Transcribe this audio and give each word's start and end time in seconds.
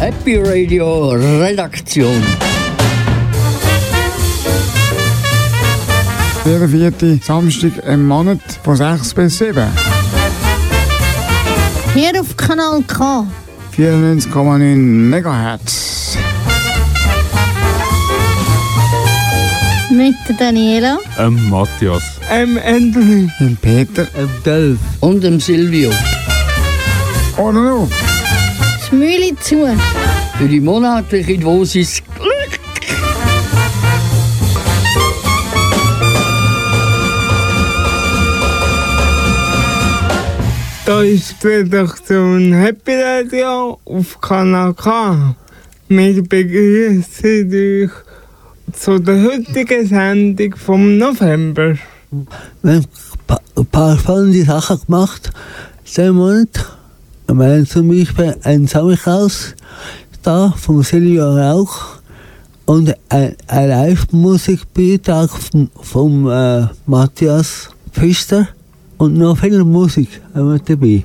Happy 0.00 0.38
Radio 0.38 1.10
Redaktion. 1.10 2.24
Der 6.42 6.66
vierte 6.66 7.20
Samstag 7.22 7.72
im 7.86 8.08
Monat 8.08 8.40
von 8.64 8.76
6 8.76 9.12
bis 9.12 9.36
7. 9.36 9.62
Hier 11.92 12.18
auf 12.18 12.34
Kanal 12.34 12.82
K. 12.86 13.26
94,9 13.76 15.10
MHz. 15.10 16.16
Mit 19.90 20.40
Daniela. 20.40 20.98
Ähm, 21.18 21.50
Matthias. 21.50 22.02
Ähm, 22.30 22.58
Anthony. 22.64 23.30
Dem 23.38 23.54
Peter. 23.58 24.04
Dem 24.04 24.30
Delf. 24.46 24.78
Und 25.00 25.22
dem 25.22 25.38
Silvio. 25.40 25.90
Oder 27.36 27.52
noch? 27.52 27.88
Das 28.90 28.98
Mühle 28.98 29.36
zu. 29.36 29.68
Für 30.36 30.48
die 30.48 30.60
monatliche 30.60 31.38
Dosis 31.38 32.02
Glück. 32.16 32.58
Da 40.84 41.02
ist 41.02 41.36
die 41.40 41.46
Redaktion 41.46 42.52
Happy 42.52 42.96
Radio 43.00 43.78
auf 43.84 44.20
Kanal 44.20 44.74
K. 44.74 45.36
Wir 45.88 46.22
begrüßen 46.24 47.52
euch 47.52 47.90
zu 48.72 48.98
der 48.98 49.22
heutigen 49.22 49.86
Sendung 49.86 50.56
vom 50.56 50.98
November. 50.98 51.76
Wir 52.62 52.74
haben 52.74 52.86
ein 53.56 53.66
paar 53.66 53.96
spannende 53.96 54.42
Sachen 54.42 54.80
gemacht. 54.84 55.30
Diesen 55.86 56.16
Monat. 56.16 56.79
Haben 57.38 57.66
zum 57.66 57.88
Beispiel 57.88 58.34
einen 58.42 58.66
Sammelhaus 58.66 59.54
da 60.22 60.52
vom 60.56 60.82
Silvio 60.82 61.36
Rauch 61.36 62.00
und 62.66 62.94
ein, 63.08 63.36
ein 63.46 63.68
Live-Musikbeitrag 63.68 65.30
vom, 65.30 65.70
vom 65.80 66.28
äh, 66.28 66.66
Matthias 66.86 67.70
Pfister 67.92 68.48
und 68.98 69.16
noch 69.16 69.38
viel 69.38 69.64
Musik 69.64 70.08
wir 70.34 70.58
dabei. 70.58 71.04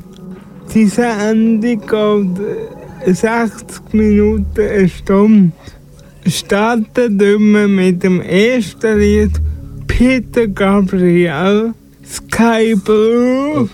Die 0.73 0.88
Sendung 0.88 2.42
geht 3.05 3.16
60 3.16 3.94
Minuten, 3.94 4.61
eine 4.61 4.89
Stunde. 4.89 5.52
Starten 6.25 7.19
wir 7.19 7.67
mit 7.67 8.03
dem 8.03 8.19
ersten 8.21 8.97
Lied 8.97 9.31
Peter 9.86 10.47
Gabriel 10.47 11.73
Sky 12.03 12.75
Blue. 12.75 13.69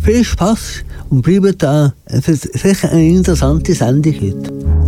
Viel 0.00 0.24
Spaß 0.24 0.84
und 1.10 1.22
bleibt 1.22 1.62
da. 1.62 1.94
Es 2.04 2.28
ist 2.28 2.58
sicher 2.58 2.90
eine 2.90 3.08
interessante 3.08 3.74
Sendung 3.74 4.14
heute. 4.14 4.87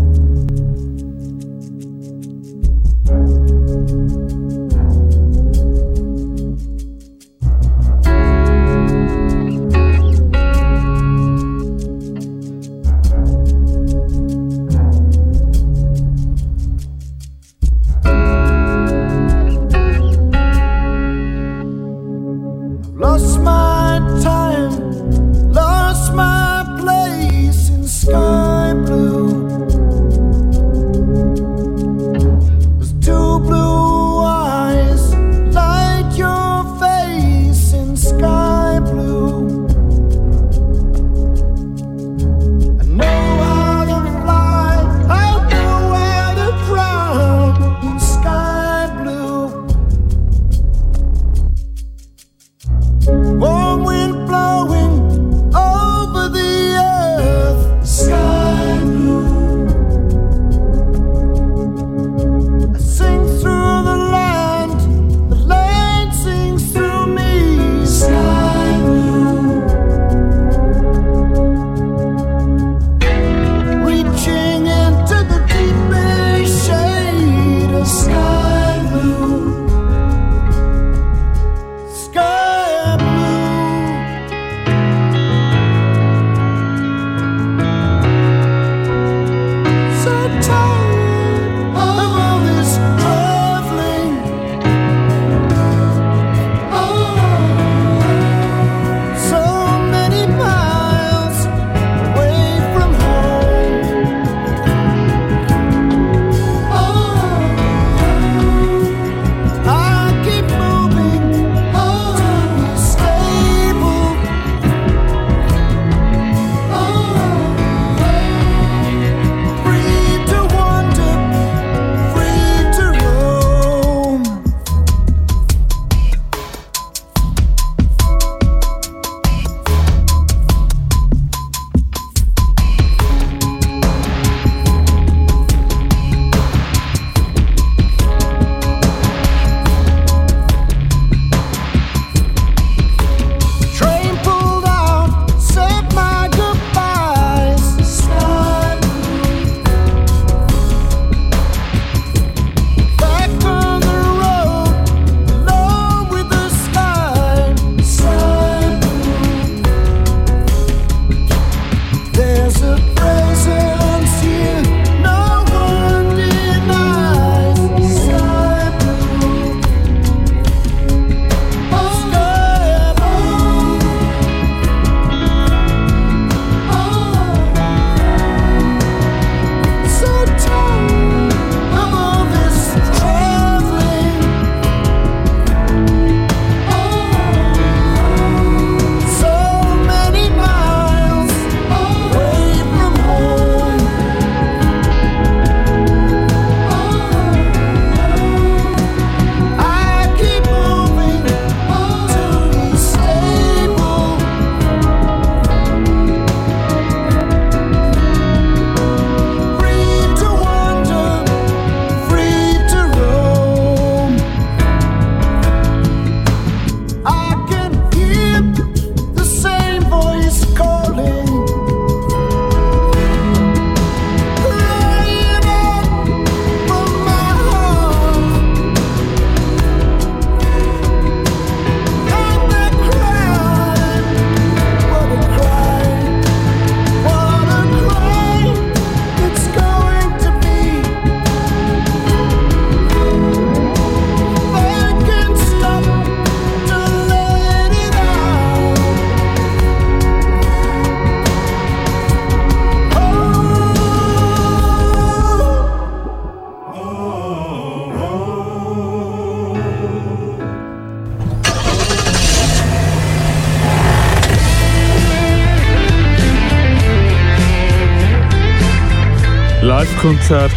Live-Konzert 270.00 270.52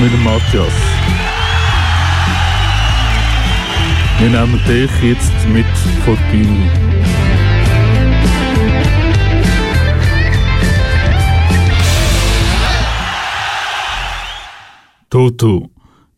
mit 0.00 0.12
Matthias. 0.22 0.72
Wir 4.20 4.30
nehmen 4.30 4.60
dich 4.64 4.90
jetzt 5.02 5.32
mit 5.52 5.66
vor 6.04 6.16
die 6.16 6.36
Bühne. 6.36 6.70
Toto 15.10 15.68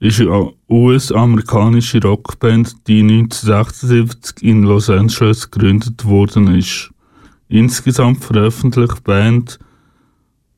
ist 0.00 0.20
eine 0.20 0.52
US-amerikanische 0.68 2.02
Rockband, 2.02 2.86
die 2.86 3.00
1976 3.00 4.42
in 4.42 4.64
Los 4.64 4.90
Angeles 4.90 5.50
gegründet 5.50 6.04
worden 6.04 6.54
ist. 6.54 6.90
Insgesamt 7.48 8.22
veröffentlicht 8.22 8.98
die 8.98 9.02
Band 9.02 9.58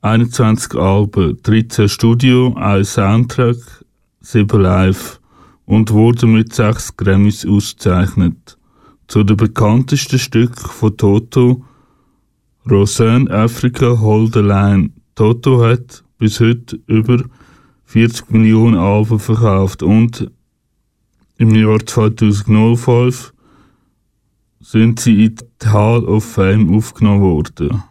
21 0.02 0.76
Alben, 0.76 1.42
13 1.42 1.86
Studio, 1.90 2.54
ein 2.56 2.84
Soundtrack, 2.84 3.84
7 4.22 4.58
Live 4.58 5.20
und 5.66 5.90
wurde 5.90 6.26
mit 6.26 6.54
6 6.54 6.96
Grammys 6.96 7.46
ausgezeichnet. 7.46 8.56
Zu 9.08 9.24
den 9.24 9.36
bekanntesten 9.36 10.18
Stücken 10.18 10.56
von 10.56 10.96
Toto 10.96 11.64
Rosanne 12.70 13.30
Africa 13.30 14.00
Hold 14.00 14.32
the 14.32 14.40
Line. 14.40 14.90
Toto 15.16 15.62
hat 15.62 16.02
bis 16.16 16.40
heute 16.40 16.80
über 16.86 17.22
40 17.84 18.30
Millionen 18.30 18.78
Alben 18.78 19.18
verkauft 19.18 19.82
und 19.82 20.30
im 21.36 21.54
Jahr 21.54 21.84
2005 21.84 23.34
sind 24.60 24.98
sie 25.00 25.26
in 25.26 25.36
die 25.62 25.68
Hall 25.68 26.04
of 26.04 26.24
Fame 26.24 26.74
aufgenommen 26.74 27.20
worden. 27.20 27.82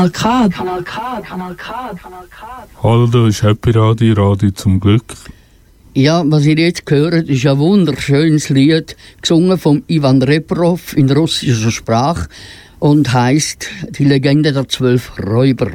Kanal 0.00 0.12
K, 0.12 0.48
Kanal 0.48 0.82
K, 0.82 1.20
Kanal 1.20 1.54
K, 1.56 1.94
Kanal 1.94 2.26
K. 2.30 2.46
Hallo, 2.82 3.06
da 3.06 3.26
ist 3.26 3.42
Happy 3.42 3.70
Radio, 3.72 4.14
Radio 4.14 4.50
zum 4.50 4.80
Glück. 4.80 5.04
Ja, 5.92 6.22
was 6.24 6.46
ihr 6.46 6.56
jetzt 6.56 6.86
gehört, 6.86 7.28
ist 7.28 7.46
ein 7.46 7.58
wunderschönes 7.58 8.48
Lied, 8.48 8.96
gesungen 9.20 9.58
von 9.58 9.82
Ivan 9.88 10.22
Reprov 10.22 10.96
in 10.96 11.10
russischer 11.10 11.70
Sprache 11.70 12.30
und 12.78 13.12
heißt 13.12 13.68
Die 13.98 14.04
Legende 14.04 14.54
der 14.54 14.66
zwölf 14.70 15.12
Räuber. 15.18 15.70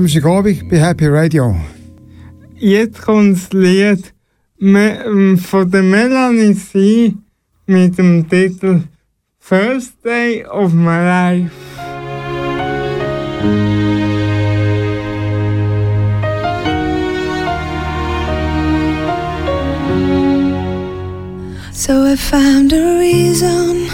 Samstagabend 0.06 0.68
bei 0.68 0.78
Happy 0.78 1.08
Radio. 1.08 1.56
Jetzt 2.54 3.02
kommt 3.02 3.36
das 3.36 3.52
Lied 3.52 4.14
von 4.56 4.72
mm, 4.72 5.70
der 5.72 5.82
Melanie 5.82 6.54
C. 6.54 7.12
mit 7.66 7.98
dem 7.98 8.28
Titel 8.28 8.82
First 9.40 9.94
Day 10.04 10.44
of 10.46 10.72
My 10.72 11.02
Life. 11.02 11.50
So 21.72 22.04
I 22.04 22.14
found 22.14 22.72
a 22.72 22.98
reason 23.00 23.88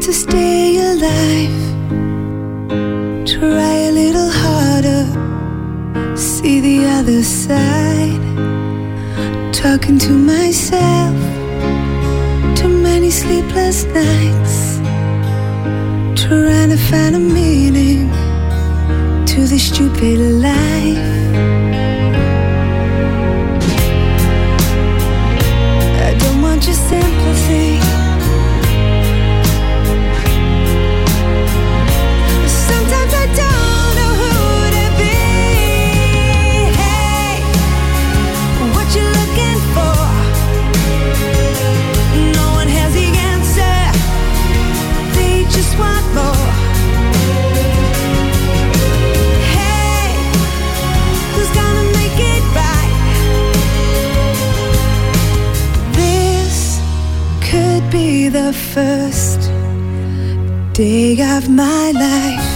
to 0.00 0.12
stay 0.12 0.78
alive. 0.78 1.68
Try 3.26 3.67
other 6.98 7.22
side. 7.22 8.20
Talking 9.52 9.98
to 10.00 10.10
myself, 10.10 11.16
too 12.58 12.68
many 12.68 13.08
sleepless 13.08 13.84
nights. 13.84 14.78
Trying 16.20 16.70
to 16.70 16.80
find 16.90 17.14
a 17.14 17.20
meaning 17.20 18.10
to 19.26 19.46
this 19.46 19.68
stupid 19.68 20.18
life. 20.42 21.07
the 58.48 58.54
first 58.54 59.40
day 60.72 61.20
of 61.36 61.50
my 61.50 61.90
life. 61.90 62.47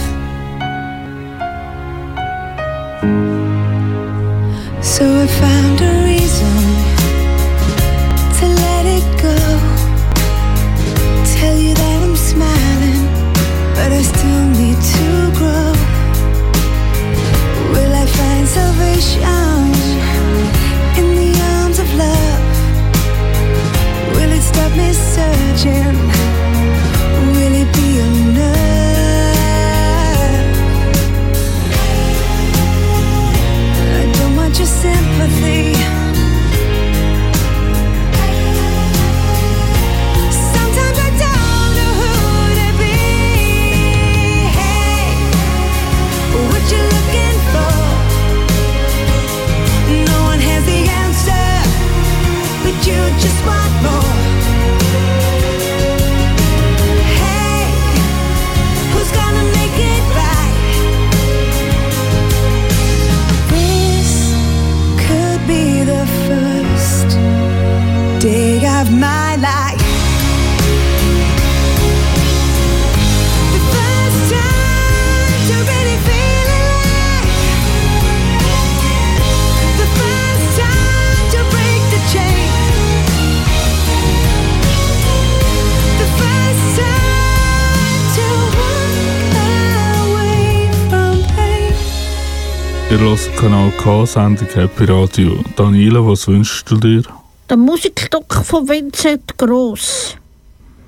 Kanal 93.43 93.71
K-Sendung 93.71 94.47
Happy 94.53 94.85
Radio. 94.85 95.43
Daniela, 95.57 95.99
was 95.99 96.29
wünschst 96.29 96.71
du 96.71 96.77
dir? 96.77 97.03
Der 97.49 97.57
Musikstock 97.57 98.33
von 98.35 98.69
Vincent 98.69 99.37
Gross. 99.37 100.15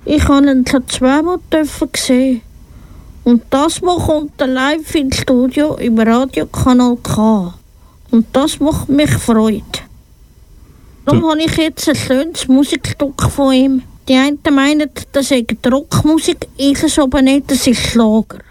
Ich 0.06 0.26
habe 0.26 0.50
ihn 0.50 0.66
schon 0.66 0.88
zweimal 0.88 1.40
gesehen. 1.92 2.40
Und 3.26 3.44
das 3.50 3.82
Mal 3.82 3.98
kommt 3.98 4.40
live 4.40 4.96
ins 4.96 5.18
Studio 5.18 5.76
im 5.76 6.00
Radiokanal 6.00 6.96
K. 7.04 7.54
Und 8.12 8.28
das 8.32 8.62
macht 8.62 8.88
mich 8.88 9.12
Freude. 9.12 9.66
Darum 11.04 11.24
ja. 11.24 11.30
habe 11.32 11.42
ich 11.42 11.58
jetzt 11.58 11.90
ein 11.90 11.96
schönes 11.98 12.48
Musikstück 12.48 13.22
von 13.24 13.54
ihm. 13.54 13.82
Die 14.08 14.16
einen 14.16 14.40
meinen, 14.52 14.92
das 15.12 15.28
sei 15.28 15.46
Rockmusik, 15.70 16.48
ich 16.56 16.82
es 16.82 16.98
aber 16.98 17.22
nicht, 17.22 17.52
das 17.52 17.68
ist 17.68 17.82
Schlager. 17.82 18.45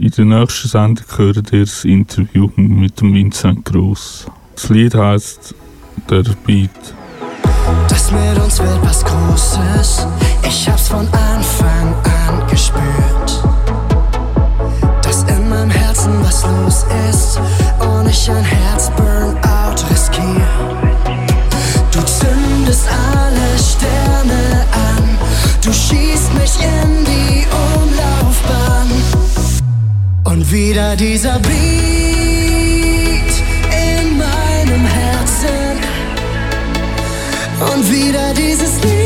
In 0.00 0.10
der 0.12 0.24
nächsten 0.24 0.66
Sendung 0.66 1.04
hört 1.18 1.52
ihr 1.52 1.60
das 1.60 1.84
Interview 1.84 2.48
mit 2.56 3.02
dem 3.02 3.12
Vincent 3.12 3.66
Gross. 3.66 4.24
Das 4.54 4.70
Lied 4.70 4.94
heißt 4.94 5.54
Der 6.08 6.22
Beat. 6.46 6.70
Das 7.86 8.10
mit 8.10 8.42
uns 8.42 8.58
wird 8.60 8.80
was 8.82 9.04
Großes, 9.04 10.06
ich 10.42 10.70
hab's 10.70 10.88
von 10.88 11.06
Anfang 11.08 11.94
an 12.02 12.48
gespürt. 12.48 13.44
Dass 15.02 15.22
in 15.24 15.50
meinem 15.50 15.68
Herzen 15.68 16.14
was 16.22 16.46
los 16.46 16.86
ist 17.10 17.38
und 17.78 18.08
ich 18.08 18.30
ein 18.30 18.42
Herzburnout 18.42 19.84
riskiere. 19.90 20.48
Du 21.92 22.00
zündest 22.00 22.88
alle 22.88 23.58
Sterne 23.58 24.64
an, 24.72 25.18
du 25.62 25.70
schießt 25.70 26.32
mich 26.38 26.56
in 26.58 27.04
die 27.04 27.46
Umlaufbahn. 27.76 29.19
Und 30.24 30.52
wieder 30.52 30.96
dieser 30.96 31.38
Beat 31.38 31.50
in 33.70 34.18
meinem 34.18 34.86
Herzen. 34.86 35.78
Und 37.74 37.90
wieder 37.90 38.34
dieses 38.34 38.82
Lied. 38.82 38.99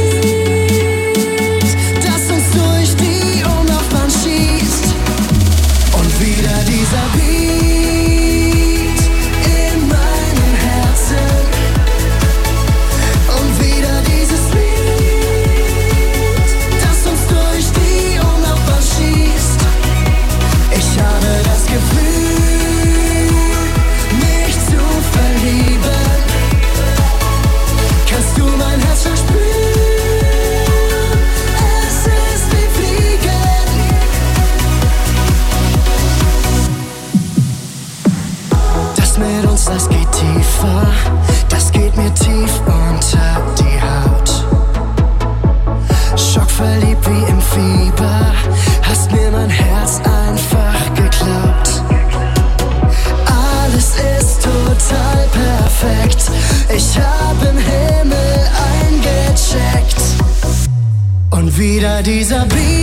These 62.04 62.32
are 62.32 62.44
bleeding. 62.44 62.73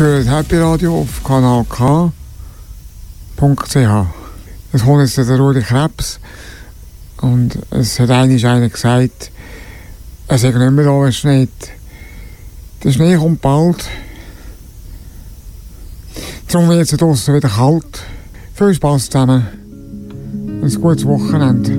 Happy 0.00 0.56
Radio 0.58 1.00
auf 1.00 1.24
Kanal 1.24 1.64
K. 1.68 2.12
.ch. 3.36 3.76
Es 4.72 4.84
kommt 4.84 5.00
jetzt 5.00 5.18
der 5.18 5.40
Rudi 5.40 5.60
Krebs 5.60 6.20
und 7.20 7.58
es 7.70 7.98
hat 7.98 8.08
eigentlich 8.10 8.46
einer 8.46 8.68
gesagt, 8.68 9.32
es 10.28 10.44
ist 10.44 10.54
nicht 10.54 10.70
mehr 10.70 10.84
da, 10.84 11.00
wenn 11.00 11.08
es 11.08 11.16
schneit. 11.16 11.48
Der 12.84 12.92
Schnee 12.92 13.16
kommt 13.16 13.40
bald. 13.40 13.88
Darum 16.46 16.68
wird 16.68 16.82
es 16.82 16.96
draußen 16.96 17.34
wieder 17.34 17.48
kalt. 17.48 18.04
Viel 18.54 18.74
Spaß 18.74 19.06
zusammen. 19.06 19.48
Ein 20.62 20.80
gutes 20.80 21.04
Wochenende. 21.06 21.72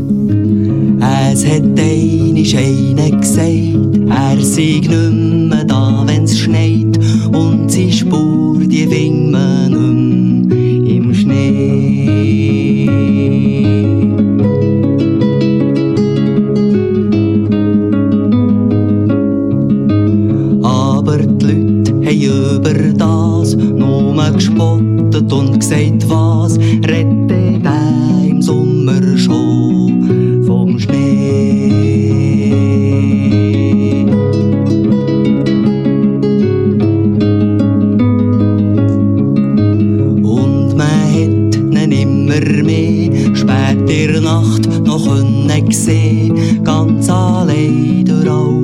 Es 1.31 1.45
hat 1.45 1.79
einisch 1.79 2.53
einer 2.53 3.17
gesagt, 3.17 4.09
er 4.09 4.43
sei 4.43 4.81
nicht 4.81 4.89
mehr 4.89 5.48
da, 5.69 6.03
wenn's 6.05 6.37
schneit, 6.37 6.99
und 7.31 7.71
sie 7.71 7.91
Spur, 7.91 8.57
die 8.59 8.89
winkt 8.89 9.31
mehr 9.31 9.67
im 9.67 11.13
Schnee. 11.13 12.89
Aber 20.63 21.17
die 21.17 21.45
Leute 21.45 21.93
haben 22.05 22.57
über 22.57 22.73
das 22.97 23.55
nur 23.55 24.31
gespottet 24.31 25.31
und 25.31 25.59
gesagt, 25.59 26.09
was 26.09 26.57
rette 26.57 27.27
der 27.27 28.27
im 28.27 28.41
Sommer 28.41 29.17
schon 29.17 29.68
Nacht 44.67 44.83
noch 44.83 45.05
können 45.05 45.71
sehen, 45.71 46.63
ganz 46.63 47.09
allein 47.09 48.03
durch 48.05 48.58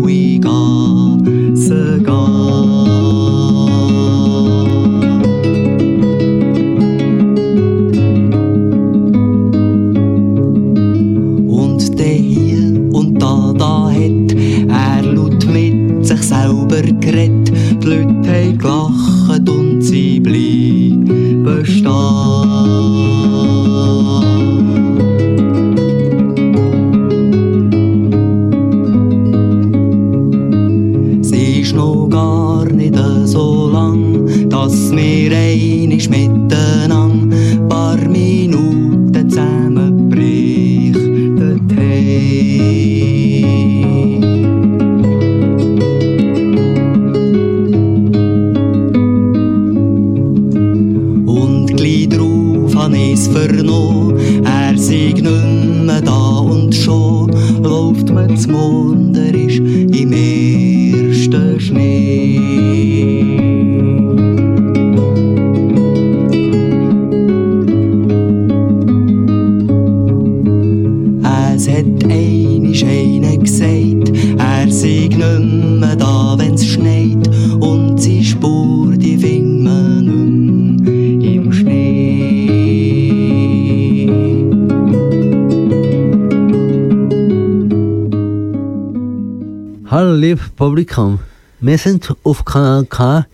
Publikum, 90.76 91.20
wir 91.62 91.78
sind 91.78 92.14
auf 92.24 92.44
Kanal 92.44 92.84
K 92.88 93.26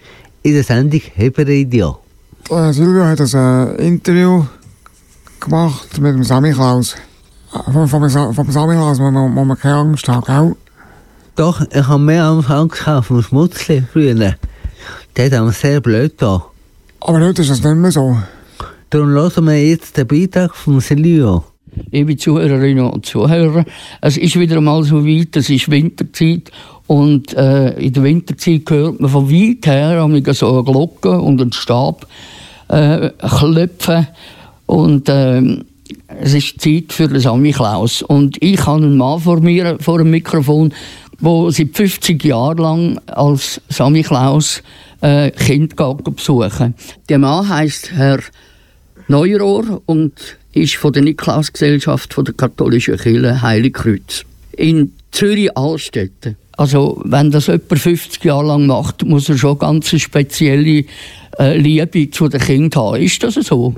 in 0.43 0.53
der 0.53 0.63
Sendung 0.63 1.01
Happy 1.15 1.41
Radio. 1.41 1.97
Äh, 2.51 2.71
Silvio 2.71 3.03
hat 3.03 3.19
ein 3.19 3.33
äh, 3.79 3.87
Interview 3.87 4.45
gemacht 5.39 5.99
mit 5.99 6.13
dem 6.13 6.23
Sammy 6.23 6.51
Klaus. 6.53 6.95
Äh, 7.51 7.71
Vom, 7.71 7.87
vom, 7.87 8.07
Sa- 8.09 8.31
vom 8.31 8.51
Sammy 8.51 8.75
Klaus 8.75 8.99
muss 8.99 9.11
man, 9.11 9.33
muss 9.33 9.47
man 9.47 9.57
keine 9.57 9.73
Angst 9.77 10.07
haben, 10.07 10.23
gell? 10.23 10.55
Doch, 11.35 11.61
ich 11.61 11.87
habe 11.87 12.03
mehr 12.03 12.25
Angst 12.25 12.47
gehabt 12.77 13.07
vom 13.07 13.23
Schmutzli 13.23 13.81
früher. 13.91 14.13
Der 15.17 15.25
hat 15.25 15.33
einem 15.33 15.49
sehr 15.49 15.81
blöd 15.81 16.13
da. 16.21 16.45
Aber 16.99 17.21
heute 17.21 17.41
ist 17.41 17.49
das 17.49 17.63
nicht 17.63 17.75
mehr 17.75 17.91
so. 17.91 18.19
Darum 18.91 19.09
hören 19.09 19.45
wir 19.47 19.67
jetzt 19.67 19.97
den 19.97 20.05
Beitrag 20.05 20.53
von 20.55 20.79
Silvio. 20.79 21.45
Liebe 21.89 22.17
Zuhörerinnen 22.17 22.85
und 22.85 23.05
Zuhörer, 23.05 23.63
es 24.01 24.17
ist 24.17 24.37
wieder 24.37 24.57
einmal 24.57 24.83
so 24.83 25.05
weit, 25.05 25.37
es 25.37 25.49
ist 25.49 25.71
Winterzeit 25.71 26.51
und 26.87 27.33
äh, 27.33 27.71
in 27.79 27.93
der 27.93 28.03
Winterzeit 28.03 28.69
hört 28.69 28.99
man 28.99 29.09
von 29.09 29.31
weit 29.31 29.65
her 29.65 30.33
so 30.33 30.51
eine 30.51 30.63
Glocke 30.63 31.19
und 31.19 31.41
einen 31.41 31.53
Stab 31.53 32.07
äh, 32.67 33.09
klopfen 33.19 34.07
und 34.65 35.07
ähm, 35.09 35.65
es 36.19 36.33
ist 36.33 36.61
Zeit 36.61 36.93
für 36.93 37.07
den 37.07 37.19
Samichlaus. 37.19 38.01
Und 38.01 38.41
ich 38.41 38.65
habe 38.65 38.83
einen 38.83 38.97
Mann 38.97 39.19
vor 39.19 39.39
mir, 39.39 39.77
vor 39.79 39.97
dem 39.97 40.11
Mikrofon, 40.11 40.73
der 41.19 41.51
seit 41.51 41.75
50 41.75 42.23
Jahren 42.23 42.57
lang 42.57 43.01
als 43.07 43.61
Samichlaus 43.69 44.63
äh, 45.01 45.31
Kind 45.31 45.75
besuchen. 45.75 46.75
Der 47.09 47.19
Mann 47.19 47.47
heißt 47.49 47.91
Herr 47.91 48.19
Neurohr 49.07 49.81
und 49.85 50.13
ist 50.53 50.75
von 50.75 50.93
der 50.93 51.03
Niklausgesellschaft 51.03 52.13
von 52.13 52.25
der 52.25 52.33
katholischen 52.33 52.97
Kirche 52.97 53.41
Heiligkreuz 53.41 54.23
in 54.55 54.93
Zürich-Altstetten. 55.11 56.37
Also 56.57 57.01
wenn 57.05 57.31
das 57.31 57.47
jemand 57.47 57.79
50 57.79 58.23
Jahre 58.23 58.47
lang 58.47 58.67
macht, 58.67 59.05
muss 59.05 59.29
er 59.29 59.37
schon 59.37 59.57
ganz 59.57 59.91
eine 59.91 59.99
spezielle 59.99 60.85
äh, 61.39 61.57
Liebe 61.57 62.09
zu 62.11 62.27
den 62.27 62.41
Kindern 62.41 62.83
haben. 62.83 63.01
Ist 63.01 63.23
das 63.23 63.35
so? 63.35 63.73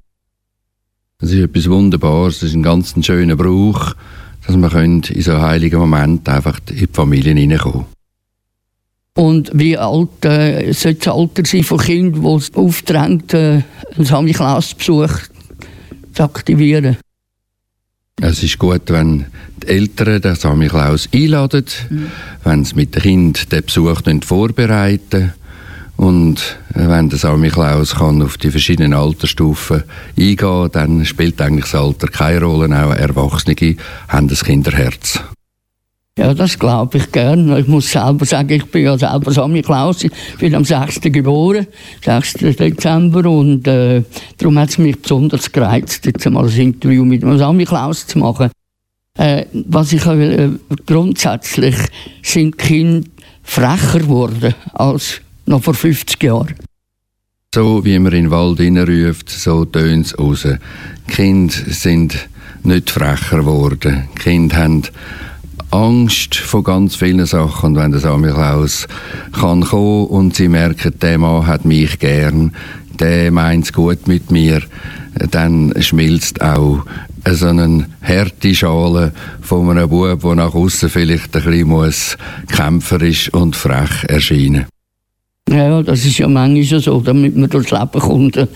Das 1.20 1.32
ist 1.32 1.40
etwas 1.40 1.70
Wunderbares, 1.70 2.40
das 2.40 2.50
ist 2.50 2.56
ein 2.56 2.64
ganz 2.64 2.94
schöner 3.06 3.38
Brauch, 3.38 3.94
dass 4.46 4.58
man 4.58 5.04
in 5.04 5.22
so 5.22 5.40
heiligen 5.40 5.80
Momenten 5.80 6.34
einfach 6.34 6.60
in 6.70 6.78
die 6.78 6.88
Familien 6.92 7.38
hineinkommen 7.38 7.86
Und 9.14 9.50
wie 9.54 9.78
alt 9.78 10.26
äh, 10.26 10.74
sollte 10.74 11.06
das 11.06 11.16
Alter 11.16 11.46
sein 11.46 11.64
von 11.64 11.78
Kindern, 11.80 12.22
die 12.22 12.36
es 12.36 12.54
aufdrängt, 12.54 13.34
äh, 13.34 13.62
einen 13.96 14.06
Samichlausbesuch 14.06 15.12
zu 16.14 16.24
aktivieren? 16.24 16.98
Es 18.26 18.42
ist 18.42 18.58
gut, 18.58 18.84
wenn 18.88 19.26
die 19.62 19.68
Eltern 19.68 20.22
den 20.22 20.36
Samichlaus 20.36 21.10
einladen, 21.14 21.66
wenn 22.46 22.64
sie 22.64 22.76
mit 22.76 22.96
dem 22.96 23.02
Kind 23.02 23.52
den 23.52 23.66
Besuch 23.66 24.00
vorbereiten 24.26 25.34
und 25.98 26.58
wenn 26.70 27.10
der 27.10 27.20
Samichlaus 27.20 27.96
kann 27.96 28.22
auf 28.22 28.38
die 28.38 28.50
verschiedenen 28.50 28.94
Altersstufen 28.94 29.84
eingehen 30.18 30.70
dann 30.72 31.04
spielt 31.04 31.42
eigentlich 31.42 31.70
das 31.70 31.76
Alter 31.76 32.08
keine 32.08 32.44
Rolle. 32.44 32.74
Auch 32.74 32.96
Erwachsene 32.96 33.76
haben 34.08 34.30
ein 34.30 34.36
Kinderherz. 34.38 35.20
Ja, 36.18 36.32
das 36.36 36.60
glaube 36.60 37.00
ich 37.00 37.12
gern. 37.12 37.58
Ich 37.58 37.68
muss 37.68 37.92
selber 37.92 38.24
sagen, 38.26 38.52
ich 38.52 38.66
bin 38.66 38.84
ja 38.84 38.96
selber 38.98 39.32
Samichlaus. 39.32 40.04
Ich 40.04 40.12
bin 40.38 40.54
am 40.54 40.64
6. 40.64 41.02
geboren, 41.02 41.66
6. 42.06 42.34
Dezember. 42.34 43.28
Und 43.28 43.68
äh, 43.68 44.04
darum 44.38 44.60
hat 44.60 44.70
es 44.70 44.78
mich 44.78 45.02
besonders 45.02 45.52
gereizt, 45.52 46.06
jetzt 46.06 46.30
mal 46.30 46.48
ein 46.48 46.56
Interview 46.56 47.04
mit 47.04 47.24
dem 47.24 47.36
Samichlaus 47.40 48.06
zu 48.06 48.20
machen. 48.20 48.52
Äh, 49.18 49.46
was 49.54 49.92
ich 49.92 50.06
äh, 50.06 50.50
grundsätzlich 50.86 51.76
sind 52.22 52.60
Kinder 52.60 53.08
frecher 53.42 54.00
geworden 54.00 54.54
als 54.74 55.20
noch 55.48 55.64
vor 55.64 55.74
50 55.74 56.22
Jahren. 56.22 56.56
So 57.56 57.84
wie 57.86 57.98
man 57.98 58.14
in 58.14 58.26
den 58.26 58.32
Wald 58.32 58.60
hineinruft, 58.60 59.30
so 59.30 59.66
tönt 59.66 60.08
es 60.08 60.20
raus. 60.20 60.48
Die 60.48 61.12
Kinder 61.12 61.54
sind 61.68 62.30
nicht 62.64 62.92
frecher 62.92 63.40
geworden. 63.40 64.08
Die 64.16 64.20
Kinder 64.20 64.58
haben 64.58 64.84
Angst 65.74 66.36
von 66.36 66.64
ganz 66.64 66.96
vielen 66.96 67.26
Sachen. 67.26 67.70
Und 67.70 67.76
wenn 67.78 67.92
der 67.92 68.00
Samichlaus 68.00 68.88
kann 69.32 69.62
kommen 69.62 70.06
und 70.06 70.36
sie 70.36 70.48
merken, 70.48 70.94
der 71.02 71.18
Mann 71.18 71.48
hat 71.48 71.66
mich 71.66 71.98
gern, 71.98 72.52
der 73.00 73.32
meint 73.32 73.66
es 73.66 73.74
gut 73.74 74.08
mit 74.08 74.30
mir, 74.30 74.62
dann 75.32 75.74
schmilzt 75.80 76.42
auch 76.42 76.86
so 77.28 77.48
eine 77.48 77.88
harte 78.04 78.54
Schale 78.54 79.14
von 79.42 79.68
einem 79.72 79.90
Bub, 79.90 80.22
der 80.22 80.36
nach 80.36 80.54
außen 80.54 80.90
vielleicht 80.90 81.36
ein 81.36 81.44
bisschen 81.44 81.68
muss 81.68 82.18
kämpferisch 82.52 83.34
und 83.34 83.56
frech 83.56 84.04
erscheinen 84.08 84.68
Ja, 85.50 85.82
das 85.82 86.06
ist 86.06 86.20
ja 86.20 86.28
manchmal 86.28 86.82
so, 86.82 87.00
damit 87.00 87.36
man 87.36 87.50
durchs 87.50 87.72
Leben 87.72 88.00
kommt. 88.00 88.48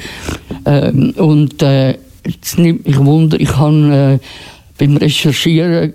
Ähm, 0.65 1.11
und 1.17 1.63
äh, 1.63 1.97
es 2.43 2.57
nimmt 2.57 2.85
mich 2.85 2.97
Wunder, 2.99 3.39
ich 3.39 3.57
habe 3.57 4.19
äh, 4.19 4.25
beim 4.77 4.97
Recherchieren 4.97 5.93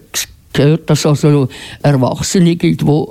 gehört, 0.53 0.88
dass 0.91 1.07
also 1.07 1.49
Erwachsene 1.83 2.57
gibt, 2.57 2.83
die 2.83 3.05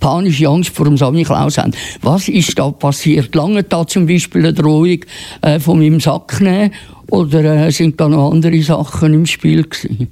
panische 0.00 0.48
Angst 0.48 0.70
vor 0.70 0.86
dem 0.86 0.96
Samichlaus 0.96 1.58
haben. 1.58 1.72
Was 2.02 2.28
ist 2.28 2.58
da 2.58 2.70
passiert? 2.70 3.34
Lange 3.34 3.62
da 3.62 3.86
zum 3.86 4.06
Beispiel 4.06 4.42
eine 4.42 4.54
Drohung 4.54 5.00
äh, 5.42 5.58
von 5.58 5.78
meinem 5.78 6.00
Sack 6.00 6.40
nehmen 6.40 6.72
oder 7.10 7.66
äh, 7.66 7.70
sind 7.70 8.00
da 8.00 8.08
noch 8.08 8.32
andere 8.32 8.62
Sachen 8.62 9.14
im 9.14 9.26
Spiel 9.26 9.64
gewesen? 9.64 10.08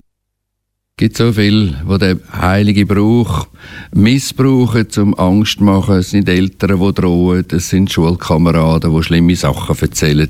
Gibt 1.02 1.16
so 1.16 1.32
viel, 1.32 1.74
wo 1.84 1.98
der 1.98 2.16
heilige 2.32 2.86
Brauch 2.86 3.48
missbrauchen, 3.92 4.88
zum 4.88 5.18
Angst 5.18 5.58
zu 5.58 5.64
machen. 5.64 5.96
Es 5.96 6.10
sind 6.10 6.28
Eltern, 6.28 6.78
die 6.78 6.94
drohen, 6.94 7.44
es 7.50 7.70
sind 7.70 7.90
Schulkameraden, 7.90 8.94
die 8.94 9.02
schlimme 9.02 9.34
Sachen 9.34 9.76
erzählen. 9.76 10.28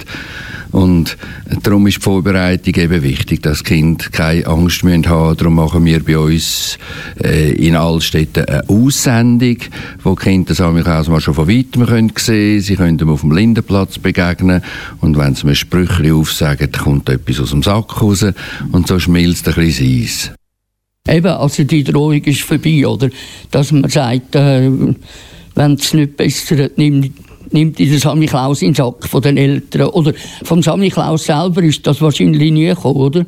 Und 0.71 1.19
darum 1.63 1.87
ist 1.89 1.99
die 1.99 2.01
Vorbereitung 2.01 2.75
eben 2.77 3.03
wichtig, 3.03 3.43
dass 3.43 3.65
Kinder 3.65 4.07
keine 4.11 4.47
Angst 4.47 4.83
müssen 4.83 5.07
haben. 5.11 5.37
Darum 5.37 5.57
machen 5.57 5.85
wir 5.85 6.03
bei 6.03 6.17
uns 6.17 6.79
äh, 7.23 7.53
in 7.53 7.77
Altstädten 7.77 8.47
eine 8.47 8.67
Aussendung, 8.71 9.59
wo 10.03 10.15
die 10.15 10.23
Kinder 10.23 10.49
das 10.49 10.57
Samichlaus 10.57 11.11
mal 11.11 11.21
schon 11.21 11.35
von 11.35 11.49
weitem 11.49 11.85
können 11.85 12.13
sehen 12.17 12.63
Sie 12.63 12.77
können 12.77 12.99
ihm 12.99 13.11
auf 13.11 13.21
dem 13.21 13.33
Lindenplatz 13.33 13.99
begegnen. 13.99 14.63
Und 15.03 15.19
wenn 15.19 15.35
sie 15.35 15.47
mir 15.47 15.55
Sprüche 15.55 16.15
aufsagen, 16.15 16.73
kommt 16.73 17.11
etwas 17.11 17.41
aus 17.41 17.51
dem 17.51 17.63
Sack 17.63 18.01
raus. 18.01 18.25
Und 18.73 18.87
so 18.87 18.99
schmilzt 18.99 19.47
ein 19.49 19.55
bisschen 19.55 20.01
das 20.01 20.31
Eis. 20.31 20.42
Eben, 21.09 21.33
also 21.33 21.65
die 21.65 21.83
Drohung 21.83 22.23
ist 22.23 22.43
vorbei, 22.43 22.87
oder? 22.87 23.11
Dass 23.51 23.73
man 23.73 23.91
sagt, 23.91 24.37
äh, 24.37 24.71
wenn 25.55 25.73
es 25.75 25.93
nicht 25.95 26.17
besser 26.17 26.65
hat, 26.65 26.79
nimmt, 26.79 27.13
nimmt 27.53 27.79
der 27.79 27.99
Samichlaus 27.99 28.63
in 28.63 28.69
den 28.69 28.75
Sack 28.77 29.09
von 29.09 29.21
den 29.21 29.37
Eltern. 29.37 29.89
Oder 29.89 30.13
vom 30.45 30.63
Samichlaus 30.63 31.25
selber 31.25 31.63
ist 31.63 31.85
das 31.87 32.01
wahrscheinlich 32.01 32.53
nie 32.53 32.67
gekommen, 32.67 33.01
oder? 33.01 33.27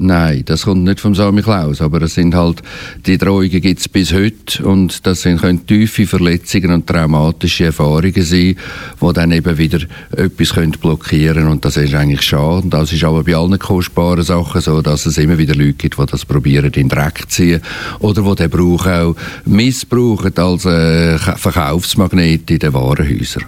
Nein, 0.00 0.42
das 0.44 0.64
kommt 0.64 0.82
nicht 0.82 0.98
vom 0.98 1.14
Samichlaus, 1.14 1.80
aber 1.80 2.02
es 2.02 2.14
sind 2.14 2.34
halt, 2.34 2.62
die 3.06 3.16
Drohungen 3.16 3.48
gibt 3.48 3.78
es 3.78 3.88
bis 3.88 4.12
heute 4.12 4.66
und 4.66 5.06
das 5.06 5.22
sind, 5.22 5.40
können 5.40 5.66
tiefe 5.68 6.08
Verletzungen 6.08 6.72
und 6.72 6.88
traumatische 6.88 7.66
Erfahrungen 7.66 8.22
sein, 8.22 8.56
die 9.00 9.12
dann 9.14 9.30
eben 9.30 9.56
wieder 9.56 9.78
etwas 10.16 10.52
können 10.52 10.72
blockieren 10.72 11.46
und 11.46 11.64
das 11.64 11.76
ist 11.76 11.94
eigentlich 11.94 12.22
schade. 12.22 12.66
Das 12.68 12.92
ist 12.92 13.04
aber 13.04 13.22
bei 13.22 13.36
allen 13.36 13.56
kostbaren 13.56 14.24
Sachen 14.24 14.60
so, 14.60 14.82
dass 14.82 15.06
es 15.06 15.16
immer 15.16 15.38
wieder 15.38 15.54
Leute 15.54 15.74
gibt, 15.74 15.96
die 15.96 16.06
das 16.06 16.26
probieren 16.26 16.72
in 16.74 16.88
Dreck 16.88 17.20
zu 17.20 17.28
ziehen 17.28 17.60
oder 18.00 18.22
die 18.22 18.34
den 18.34 18.50
Brauch 18.50 18.86
auch 18.86 19.16
missbrauchen 19.44 20.36
als 20.36 20.64
äh, 20.66 21.18
Verkaufsmagnet 21.18 22.50
in 22.50 22.58
den 22.58 22.74
Warenhäusern. 22.74 23.44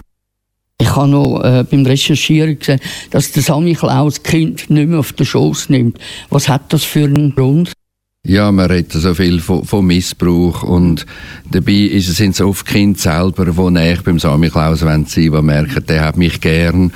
Ich 0.79 0.95
habe 0.95 1.09
noch 1.09 1.41
äh, 1.43 1.63
beim 1.63 1.85
Recherchieren 1.85 2.59
gesehen, 2.59 2.79
dass 3.09 3.31
der 3.31 3.41
Samichlaus 3.41 4.15
das 4.15 4.23
Kind 4.23 4.69
nicht 4.69 4.89
mehr 4.89 4.99
auf 4.99 5.11
den 5.13 5.25
Schoß 5.25 5.69
nimmt. 5.69 5.97
Was 6.29 6.47
hat 6.47 6.71
das 6.71 6.83
für 6.83 7.05
einen 7.05 7.33
Grund? 7.33 7.73
Ja, 8.23 8.51
man 8.51 8.65
redet 8.65 8.91
so 8.91 9.13
viel 9.13 9.39
von, 9.39 9.63
von 9.63 9.85
Missbrauch 9.85 10.61
und 10.61 11.05
dabei 11.49 11.89
sind 11.97 12.31
es 12.31 12.41
oft 12.41 12.65
Kinder 12.65 12.99
selber, 12.99 13.45
die 13.45 13.71
näher 13.71 13.99
beim 14.03 14.19
Samichlaus 14.19 14.81
sein 14.81 15.05
wollen, 15.05 15.07
die 15.15 15.29
merken, 15.29 15.85
der 15.87 16.03
hat 16.03 16.17
mich 16.17 16.41
gern. 16.41 16.91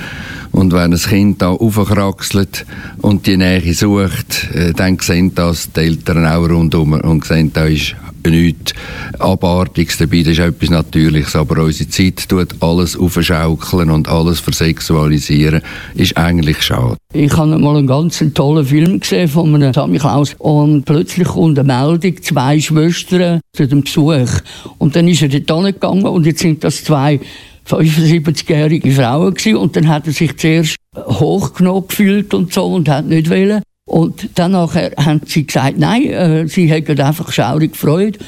Und 0.51 0.73
wenn 0.73 0.91
ein 0.91 0.99
Kind 0.99 1.41
da 1.41 1.51
aufkraxelt 1.51 2.65
und 3.01 3.27
die 3.27 3.37
Nähe 3.37 3.73
sucht, 3.73 4.49
äh, 4.53 4.73
dann 4.73 4.99
sehen 4.99 5.33
das 5.33 5.71
die 5.71 5.79
Eltern 5.79 6.25
auch 6.25 6.49
rundum 6.49 6.93
und 6.93 7.23
sehen, 7.23 7.51
da 7.53 7.63
ist 7.63 7.95
nichts 8.29 8.73
Abartiges 9.19 9.97
dabei, 9.97 10.19
das 10.19 10.33
ist 10.33 10.39
etwas 10.39 10.69
Natürliches. 10.69 11.35
Aber 11.35 11.63
unsere 11.63 11.89
Zeit 11.89 12.27
tut 12.29 12.55
alles 12.61 12.97
aufschaukeln 12.97 13.89
und 13.89 14.07
alles 14.07 14.39
versexualisieren, 14.39 15.61
ist 15.95 16.17
eigentlich 16.17 16.61
schade. 16.61 16.97
Ich 17.13 17.35
habe 17.35 17.57
mal 17.57 17.77
einen 17.77 17.87
ganz 17.87 18.23
tollen 18.33 18.65
Film 18.65 18.99
gesehen 18.99 19.27
von 19.27 19.53
einem 19.53 19.73
Samichlaus 19.73 20.35
und 20.37 20.85
plötzlich 20.85 21.27
kommt 21.27 21.59
eine 21.59 21.67
Meldung, 21.67 22.21
zwei 22.21 22.59
Schwestern 22.59 23.41
zu 23.53 23.67
dem 23.67 23.83
Besuch. 23.83 24.41
Und 24.77 24.95
dann 24.95 25.07
ist 25.07 25.21
er 25.21 25.29
dort 25.29 25.65
hingegangen 25.65 26.05
und 26.05 26.25
jetzt 26.25 26.39
sind 26.39 26.63
das 26.63 26.83
zwei 26.83 27.19
75-jährige 27.67 28.91
Frauen 28.91 29.33
gewesen. 29.33 29.57
und 29.57 29.75
dann 29.75 29.87
hat 29.87 30.07
er 30.07 30.13
sich 30.13 30.37
zuerst 30.37 30.75
hochgenommen 30.95 31.87
gefühlt 31.87 32.33
und 32.33 32.53
so 32.53 32.65
und 32.65 32.89
hat 32.89 33.05
nicht 33.05 33.29
wollen. 33.29 33.61
Und 33.91 34.39
dann 34.39 34.55
haben 34.55 35.21
sie 35.25 35.45
gesagt, 35.45 35.77
nein, 35.77 36.05
äh, 36.05 36.47
sie 36.47 36.67
hätten 36.67 36.97
einfach 37.01 37.29
schaurig 37.33 37.73
gefreut, 37.73 38.19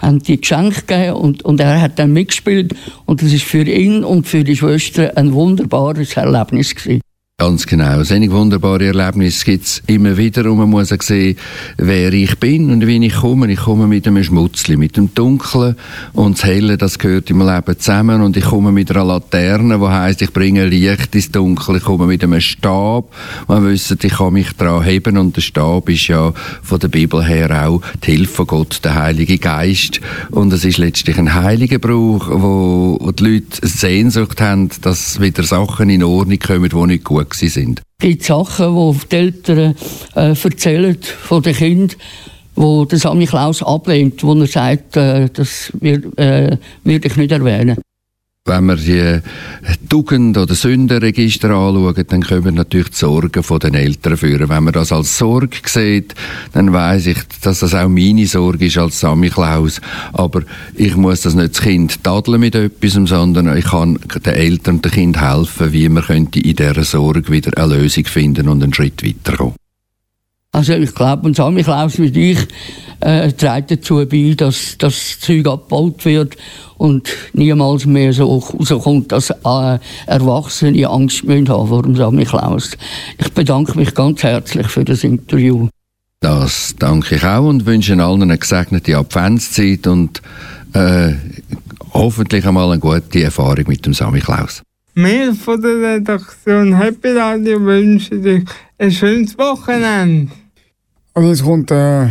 haben 0.00 0.18
die 0.18 0.40
Geschenke 0.40 0.80
gegeben 0.80 1.12
und, 1.12 1.44
und 1.44 1.60
er 1.60 1.80
hat 1.80 2.00
dann 2.00 2.12
mitgespielt 2.12 2.74
und 3.06 3.22
das 3.22 3.32
ist 3.32 3.44
für 3.44 3.62
ihn 3.62 4.02
und 4.02 4.26
für 4.26 4.42
die 4.42 4.56
Schwester 4.56 5.12
ein 5.16 5.32
wunderbares 5.32 6.16
Erlebnis 6.16 6.74
gewesen. 6.74 7.02
Ganz 7.42 7.66
genau. 7.66 8.04
Solche 8.04 8.30
wunderbare 8.30 8.86
Erlebnisse 8.86 9.44
gibt 9.44 9.64
es 9.64 9.82
immer 9.88 10.16
wieder 10.16 10.48
und 10.48 10.58
man 10.58 10.70
muss 10.70 10.92
auch 10.92 11.02
sehen, 11.02 11.36
wer 11.76 12.12
ich 12.12 12.38
bin 12.38 12.70
und 12.70 12.86
wie 12.86 13.04
ich 13.04 13.16
komme. 13.16 13.50
Ich 13.50 13.58
komme 13.58 13.88
mit 13.88 14.06
einem 14.06 14.22
Schmutzli, 14.22 14.76
mit 14.76 14.96
dem 14.96 15.12
Dunklen 15.12 15.74
und 16.12 16.38
das 16.38 16.44
Helle, 16.44 16.78
das 16.78 17.00
gehört 17.00 17.30
im 17.30 17.40
Leben 17.40 17.76
zusammen 17.80 18.20
und 18.20 18.36
ich 18.36 18.44
komme 18.44 18.70
mit 18.70 18.92
einer 18.92 19.04
Laterne, 19.04 19.76
die 19.76 19.88
heisst, 19.88 20.22
ich 20.22 20.32
bringe 20.32 20.66
Licht 20.66 21.16
ins 21.16 21.32
Dunkel. 21.32 21.78
Ich 21.78 21.82
komme 21.82 22.06
mit 22.06 22.22
einem 22.22 22.40
Stab. 22.40 23.12
Man 23.48 23.64
wissen, 23.64 23.98
ich 24.00 24.12
kann 24.12 24.34
mich 24.34 24.52
daran 24.52 24.84
heben 24.84 25.18
und 25.18 25.34
der 25.34 25.40
Stab 25.40 25.88
ist 25.88 26.06
ja 26.06 26.32
von 26.62 26.78
der 26.78 26.86
Bibel 26.86 27.24
her 27.24 27.66
auch 27.66 27.82
die 28.06 28.12
Hilfe 28.12 28.34
von 28.34 28.46
Gott, 28.46 28.84
der 28.84 28.94
Heilige 28.94 29.38
Geist. 29.38 30.00
Und 30.30 30.52
es 30.52 30.64
ist 30.64 30.78
letztlich 30.78 31.18
ein 31.18 31.34
heiliger 31.34 31.80
Brauch, 31.80 32.28
wo 32.30 33.10
die 33.10 33.24
Leute 33.24 33.66
Sehnsucht 33.66 34.40
haben, 34.40 34.68
dass 34.82 35.20
wieder 35.20 35.42
Sachen 35.42 35.90
in 35.90 36.04
Ordnung 36.04 36.38
kommen, 36.38 36.68
die 36.68 36.86
nicht 36.86 37.02
gut 37.02 37.31
sind. 37.34 37.82
Es 37.98 38.08
gibt 38.08 38.24
Sachen, 38.24 38.74
die 38.74 39.08
die 39.08 39.16
Eltern 39.16 39.74
äh, 40.14 40.34
erzählen 40.34 40.98
von 41.02 41.42
den 41.42 41.54
Kindern, 41.54 41.96
wo 42.54 42.84
der 42.84 42.98
Samichlaus 42.98 43.62
ablehnt, 43.62 44.22
wo 44.22 44.34
er 44.34 44.46
sagt, 44.46 44.96
äh, 44.96 45.28
das 45.32 45.72
wird, 45.80 46.18
äh, 46.18 46.56
ich 46.84 47.16
nicht 47.16 47.32
erwähnen. 47.32 47.78
Wenn 48.44 48.66
wir 48.66 48.76
die 48.76 49.86
Tugend- 49.88 50.36
oder 50.36 50.56
Sündenregister 50.56 51.50
anschauen, 51.50 52.04
dann 52.08 52.22
kommen 52.24 52.56
natürlich 52.56 52.88
die 52.88 52.96
Sorgen 52.96 53.40
den 53.40 53.74
Eltern 53.74 54.16
führen. 54.16 54.48
Wenn 54.48 54.64
man 54.64 54.72
das 54.72 54.90
als 54.90 55.16
Sorge 55.16 55.58
sieht, 55.64 56.16
dann 56.52 56.72
weiß 56.72 57.06
ich, 57.06 57.18
dass 57.40 57.60
das 57.60 57.72
auch 57.72 57.88
meine 57.88 58.26
Sorge 58.26 58.66
ist 58.66 58.78
als 58.78 58.98
Samichlaus. 58.98 59.80
Aber 60.12 60.42
ich 60.74 60.96
muss 60.96 61.20
das 61.20 61.36
nicht 61.36 61.54
das 61.54 61.62
Kind 61.62 62.02
tadeln 62.02 62.40
mit 62.40 62.56
etwas, 62.56 62.94
sondern 62.94 63.56
ich 63.56 63.66
kann 63.66 64.00
den 64.12 64.34
Eltern 64.34 64.76
und 64.76 64.84
dem 64.86 64.90
Kind 64.90 65.20
helfen, 65.20 65.72
wie 65.72 65.88
man 65.88 66.02
könnte 66.02 66.40
in 66.40 66.56
dieser 66.56 66.82
Sorge 66.82 67.30
wieder 67.30 67.56
eine 67.56 67.76
Lösung 67.76 68.06
finden 68.06 68.48
und 68.48 68.60
einen 68.60 68.74
Schritt 68.74 69.04
weiterkommen. 69.06 69.54
Also 70.54 70.74
ich 70.74 70.94
glaube, 70.94 71.30
ein 71.30 71.34
Samichlaus 71.34 71.98
wie 71.98 72.32
ich 72.32 72.38
äh, 73.00 73.32
trägt 73.32 73.70
dazu 73.70 74.06
bei, 74.06 74.34
dass 74.36 74.76
das 74.76 75.18
Zeug 75.18 75.46
abgebaut 75.46 76.04
wird 76.04 76.36
und 76.76 77.08
niemals 77.32 77.86
mehr 77.86 78.12
so 78.12 78.36
rauskommt, 78.36 79.12
dass 79.12 79.30
äh, 79.30 79.78
Erwachsene 80.06 80.86
Angst 80.86 81.24
müssen 81.24 81.48
haben 81.48 81.68
vor 81.68 81.82
dem 81.82 81.96
Samichlaus. 81.96 82.72
Ich 83.16 83.32
bedanke 83.32 83.78
mich 83.78 83.94
ganz 83.94 84.22
herzlich 84.22 84.66
für 84.66 84.84
das 84.84 85.04
Interview. 85.04 85.68
Das 86.20 86.74
danke 86.78 87.14
ich 87.16 87.24
auch 87.24 87.48
und 87.48 87.64
wünsche 87.64 87.94
allen 87.94 88.22
eine 88.22 88.36
gesegnete 88.36 88.96
Adventszeit 88.98 89.86
und 89.86 90.20
äh, 90.74 91.14
hoffentlich 91.94 92.46
einmal 92.46 92.70
eine 92.70 92.78
gute 92.78 93.22
Erfahrung 93.22 93.64
mit 93.68 93.86
dem 93.86 93.94
Samichlaus. 93.94 94.62
Wir 94.94 95.34
von 95.34 95.62
der 95.62 95.94
Redaktion 95.94 96.76
Happy 96.76 97.08
Radio 97.08 97.58
wünschen 97.62 98.22
dir 98.22 98.44
ein 98.76 98.92
schönes 98.92 99.38
Wochenende. 99.38 100.30
Und 101.14 101.28
jetzt 101.28 101.44
kommt 101.44 101.70
äh, 101.70 102.04
ein, 102.04 102.10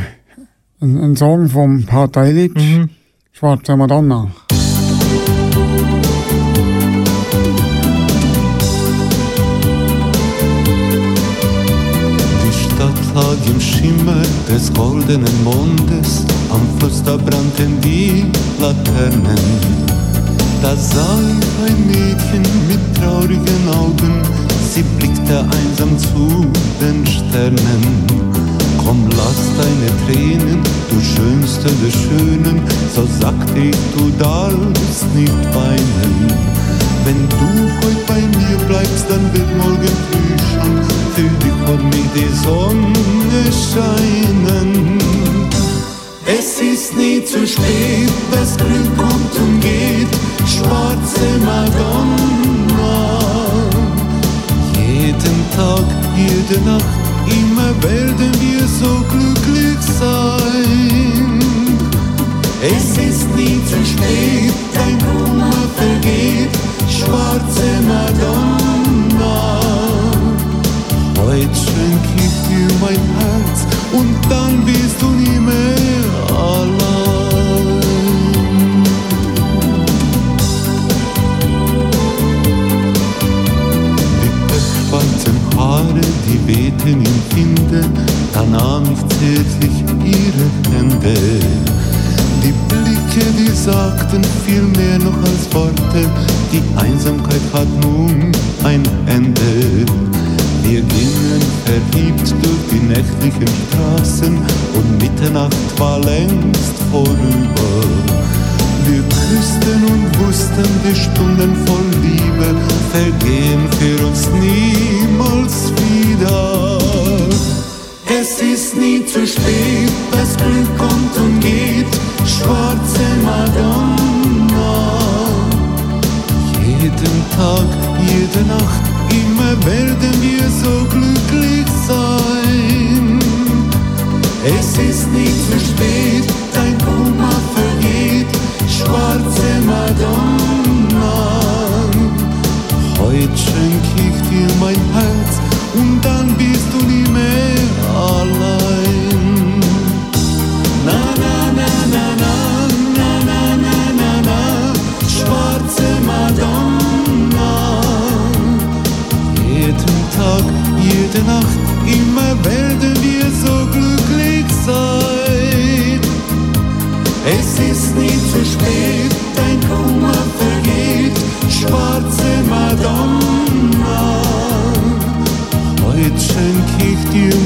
ein 0.80 1.16
Song 1.16 1.50
von 1.50 1.84
Pater 1.88 2.28
Illich, 2.28 2.52
Schwarze 3.32 3.76
Madonna. 3.76 4.30
Die 12.44 12.54
Stadt 12.54 13.16
lag 13.16 13.38
im 13.48 13.60
Schimmer 13.60 14.22
des 14.48 14.72
goldenen 14.72 15.44
Mondes, 15.44 16.24
am 16.52 16.62
Fluss 16.78 17.02
da 17.02 17.18
brannten 17.18 17.82
die 17.82 18.28
Laternen. 18.60 19.40
Da 20.62 20.76
sah 20.76 21.18
ich 21.40 21.72
ein 21.72 21.88
Mädchen 21.88 22.44
mit 22.68 22.96
traurigen 22.98 23.68
Augen, 23.70 24.22
sie 24.72 24.84
blickte 25.00 25.40
einsam 25.40 25.98
zu 25.98 26.46
den 26.80 27.04
Sternen. 27.08 28.31
Komm, 28.86 29.08
lass 29.16 29.42
deine 29.58 29.90
Tränen, 30.06 30.60
du 30.90 31.00
Schönste 31.00 31.70
der 31.84 31.92
Schönen, 31.92 32.62
so 32.96 33.08
sagt 33.20 33.56
ich, 33.56 33.76
du 33.96 34.10
darfst 34.18 35.06
nicht 35.16 35.56
weinen. 35.56 36.34
Wenn 37.06 37.30
du 37.30 37.38
heute 37.86 38.06
bei 38.08 38.22
mir 38.22 38.58
bleibst, 38.68 39.06
dann 39.10 39.34
wird 39.34 39.58
morgen 39.58 39.94
früh 40.08 40.38
schon 40.52 40.82
für 41.16 41.30
dich 41.44 41.60
und 41.70 41.84
mich 41.90 42.10
die 42.16 42.34
Sonne 42.44 43.44
scheinen. 43.72 45.00
Es 46.26 46.60
ist 46.60 46.96
nie 46.96 47.24
zu 47.24 47.46
spät, 47.48 48.12
das 48.32 48.56
Glück 48.58 48.98
kommt 48.98 49.36
und 49.36 49.60
geht, 49.62 50.08
schwarze 50.46 51.28
Madonna. 51.46 53.20
Jeden 54.76 55.40
Tag, 55.56 55.86
jede 56.16 56.62
Nacht 56.62 57.01
immer 57.28 57.72
werden 57.84 58.32
wir 58.40 58.68
so 58.68 59.04
glücklich 59.10 59.82
sein. 60.00 61.40
Es 62.62 62.98
ist 62.98 63.36
nie 63.36 63.60
zu 63.66 63.84
spät, 63.86 64.54
dein 64.74 64.98
Kummer 65.00 65.52
vergeht. 65.76 66.11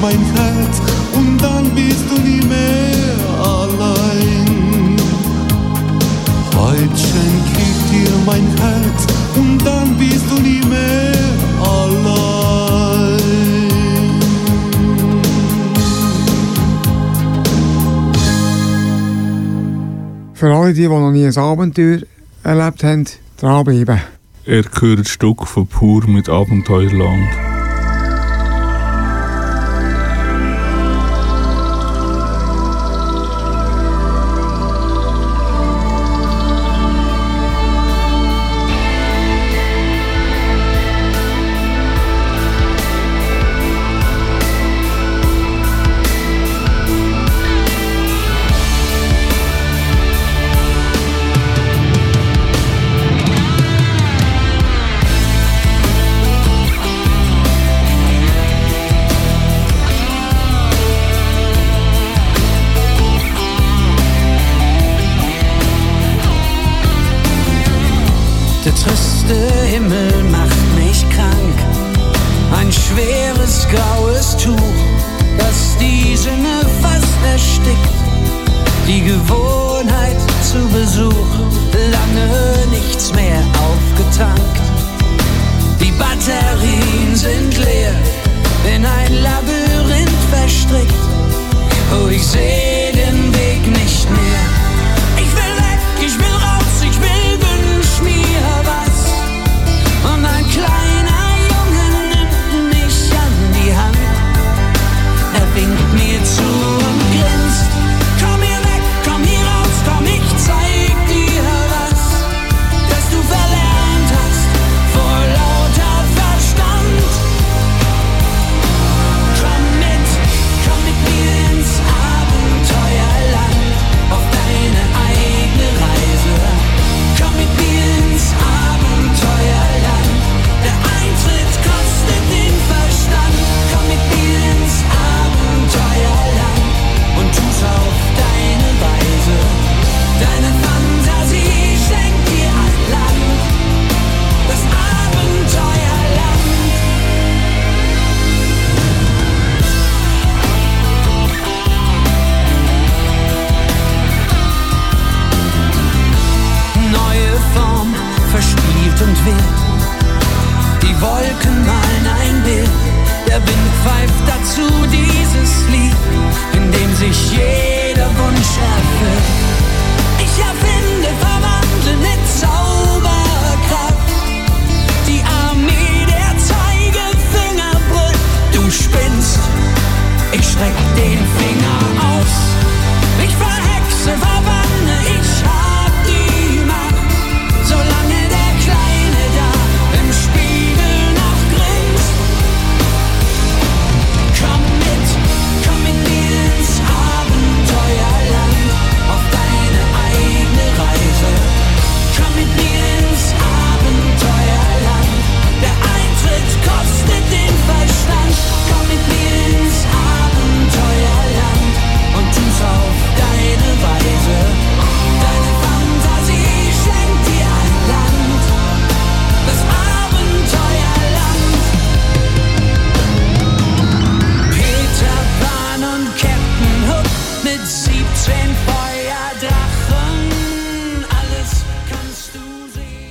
mein 0.02 0.20
Herz 0.36 0.82
und 1.14 1.42
dann 1.42 1.70
bist 1.76 2.06
du 2.10 2.22
nie 2.22 2.42
mehr 2.46 3.16
allein. 3.40 4.98
Heute 6.56 6.98
schenk 6.98 7.46
ich 7.58 7.92
dir 7.92 8.12
mein 8.26 8.48
Herz 8.58 9.08
und 9.36 9.60
dann 9.66 9.98
bist 9.98 10.26
du 10.30 10.42
nie 10.42 10.62
mehr 10.66 11.14
allein. 11.62 12.36
Für 20.34 20.54
alle, 20.54 20.74
die, 20.74 20.82
die 20.82 20.88
noch 20.88 21.12
nie 21.12 21.26
ein 21.26 21.38
Abenteuer 21.38 22.00
erlebt 22.44 22.84
haben, 22.84 23.06
dranbleiben. 23.38 24.02
Er 24.46 24.64
gehört 24.64 25.08
Stück 25.08 25.48
von 25.48 25.66
Pur 25.66 26.06
mit 26.08 26.30
Abenteuerland. 26.30 27.55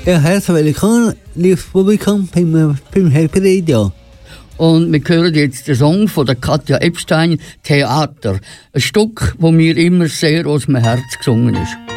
Ja, 0.06 0.18
herzlich 0.20 0.66
willkommen, 0.66 1.14
liebes 1.34 1.64
Publikum, 1.64 2.28
beim, 2.34 2.76
beim 2.92 3.10
Happy 3.10 3.38
Radio. 3.38 3.90
Und 4.58 4.92
wir 4.92 5.00
hören 5.02 5.32
jetzt 5.32 5.66
den 5.66 5.76
Song 5.76 6.08
von 6.08 6.26
der 6.26 6.34
Katja 6.34 6.76
Epstein, 6.76 7.40
Theater. 7.62 8.38
Ein 8.74 8.80
Stück, 8.82 9.34
das 9.40 9.50
mir 9.50 9.74
immer 9.78 10.06
sehr 10.08 10.46
aus 10.46 10.66
dem 10.66 10.76
Herz 10.76 11.16
gesungen 11.16 11.54
ist. 11.54 11.93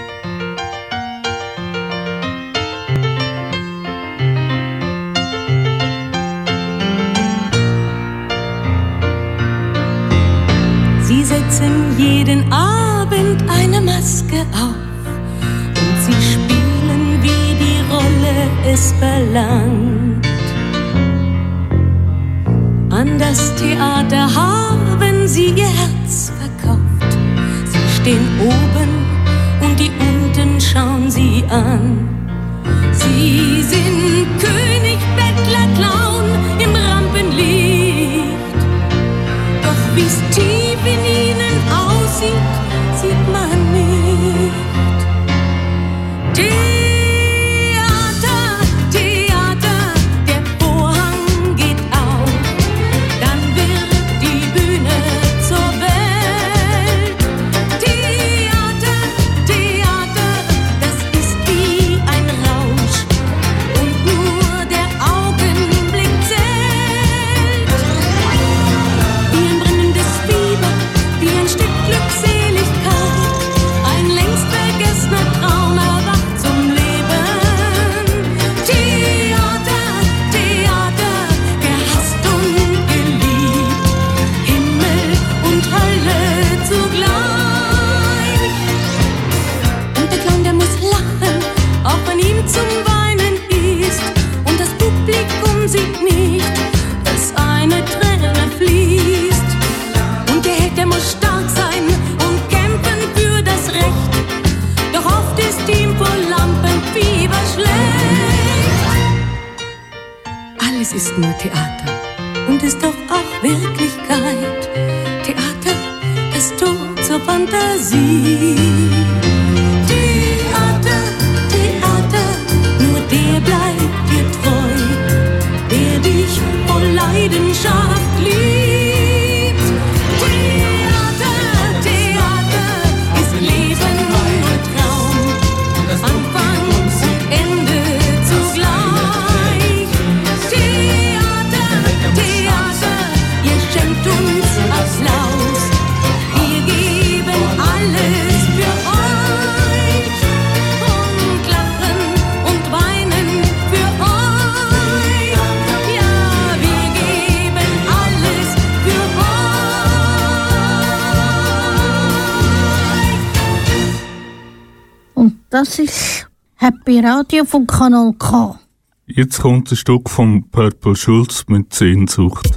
Radio 167.00 167.46
vom 167.46 167.68
Kanal 167.68 168.14
K. 168.18 168.60
Jetzt 169.06 169.40
kommt 169.40 169.72
ein 169.72 169.76
Stück 169.76 170.10
von 170.10 170.50
Purple 170.50 170.96
Schulz 170.96 171.46
mit 171.48 171.74
Sehnsucht. 171.74 172.57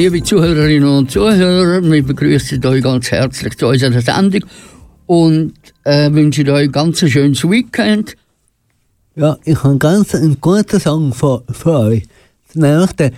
Liebe 0.00 0.22
Zuhörerinnen 0.22 0.88
und 0.88 1.10
Zuhörer, 1.10 1.82
wir 1.82 2.02
begrüßen 2.02 2.64
euch 2.64 2.82
ganz 2.82 3.10
herzlich 3.10 3.58
zu 3.58 3.66
unserer 3.66 4.00
Sendung 4.00 4.46
und 5.04 5.52
äh, 5.84 6.10
wünschen 6.10 6.48
euch 6.48 6.72
ganz 6.72 7.02
ein 7.02 7.10
ganz 7.10 7.12
schönes 7.12 7.44
Weekend. 7.44 8.16
Ja, 9.14 9.36
ich 9.44 9.62
habe 9.62 9.76
ganz 9.76 10.14
einen 10.14 10.40
guten 10.40 10.80
Song 10.80 11.12
für, 11.12 11.42
für 11.50 11.78
euch. 11.80 12.04
Nämlich 12.54 12.92
der 12.92 13.12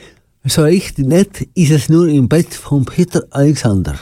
So 0.44 0.64
richtig 0.64 1.06
nett 1.06 1.46
ist 1.54 1.70
es 1.70 1.88
nur 1.88 2.08
im 2.08 2.28
Bett 2.28 2.52
von 2.52 2.84
Peter 2.84 3.22
Alexander. 3.30 3.94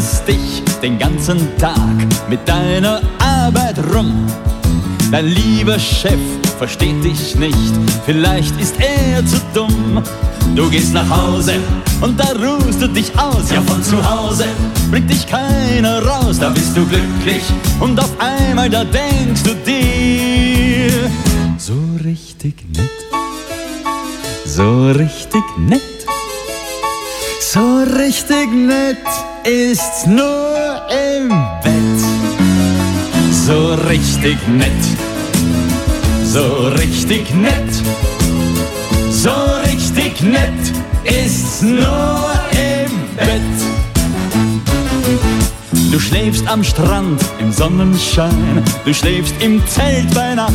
plänkelst 0.00 0.26
dich 0.26 0.62
den 0.82 0.98
ganzen 0.98 1.38
Tag 1.58 1.76
mit 2.28 2.40
deiner 2.48 3.00
Arbeit 3.18 3.76
rum. 3.94 4.26
Dein 5.10 5.26
lieber 5.26 5.78
Chef 5.78 6.20
versteht 6.58 7.04
dich 7.04 7.34
nicht, 7.34 7.74
vielleicht 8.06 8.58
ist 8.60 8.76
er 8.78 9.24
zu 9.26 9.36
dumm. 9.52 10.02
Du 10.54 10.70
gehst 10.70 10.94
nach 10.94 11.08
Hause 11.08 11.54
und 12.00 12.18
da 12.18 12.28
ruhst 12.32 12.80
du 12.80 12.88
dich 12.88 13.10
aus, 13.18 13.50
ja 13.52 13.60
von 13.62 13.82
zu 13.82 13.96
Hause 14.02 14.46
bringt 14.90 15.10
dich 15.10 15.26
keiner 15.26 16.02
raus. 16.04 16.38
Da 16.38 16.48
bist 16.48 16.76
du 16.76 16.86
glücklich 16.86 17.42
und 17.80 17.98
auf 17.98 18.12
einmal 18.18 18.70
da 18.70 18.84
denkst 18.84 19.42
du 19.42 19.54
dir 19.54 21.10
so 21.58 21.74
richtig 22.04 22.54
nett, 22.76 22.90
so 24.46 24.86
richtig 24.88 25.44
nett, 25.58 25.82
so 27.40 27.82
richtig 27.98 28.50
nett 28.52 29.29
ist's 29.44 30.06
nur 30.06 30.82
im 30.90 31.28
Bett. 31.62 32.00
So 33.46 33.74
richtig 33.88 34.36
nett, 34.48 34.68
so 36.24 36.68
richtig 36.78 37.34
nett, 37.34 37.72
so 39.10 39.30
richtig 39.64 40.20
nett 40.22 40.72
ist's 41.04 41.62
nur 41.62 42.30
im 42.52 43.16
Bett. 43.16 43.40
Du 45.90 45.98
schläfst 45.98 46.46
am 46.46 46.62
Strand 46.62 47.20
im 47.40 47.50
Sonnenschein, 47.52 48.62
du 48.84 48.94
schläfst 48.94 49.34
im 49.40 49.66
Zelt 49.66 50.12
bei 50.14 50.34
Nacht. 50.34 50.52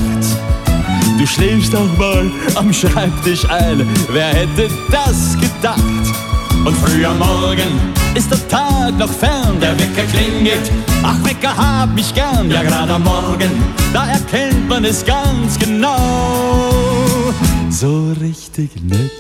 Du 1.18 1.26
schläfst 1.26 1.76
auch 1.76 1.98
mal 1.98 2.30
am 2.56 2.72
Schreibtisch 2.72 3.50
ein, 3.50 3.88
wer 4.10 4.28
hätte 4.28 4.70
das 4.92 5.38
gedacht? 5.40 6.25
Und 6.66 6.76
früh 6.78 7.06
am 7.06 7.20
Morgen 7.20 7.94
ist 8.16 8.32
der 8.32 8.48
Tag 8.48 8.98
noch 8.98 9.12
fern, 9.12 9.60
der 9.62 9.78
Wecker 9.80 10.04
klingelt. 10.12 10.72
Ach, 11.04 11.24
Wecker 11.24 11.56
hab 11.56 11.94
mich 11.94 12.12
gern, 12.16 12.50
ja 12.50 12.64
gerade 12.64 12.94
am 12.94 13.04
Morgen, 13.04 13.52
da 13.94 14.08
erkennt 14.08 14.68
man 14.68 14.84
es 14.84 15.06
ganz 15.06 15.60
genau. 15.60 17.34
So 17.70 18.14
richtig 18.20 18.72
nett, 18.82 19.12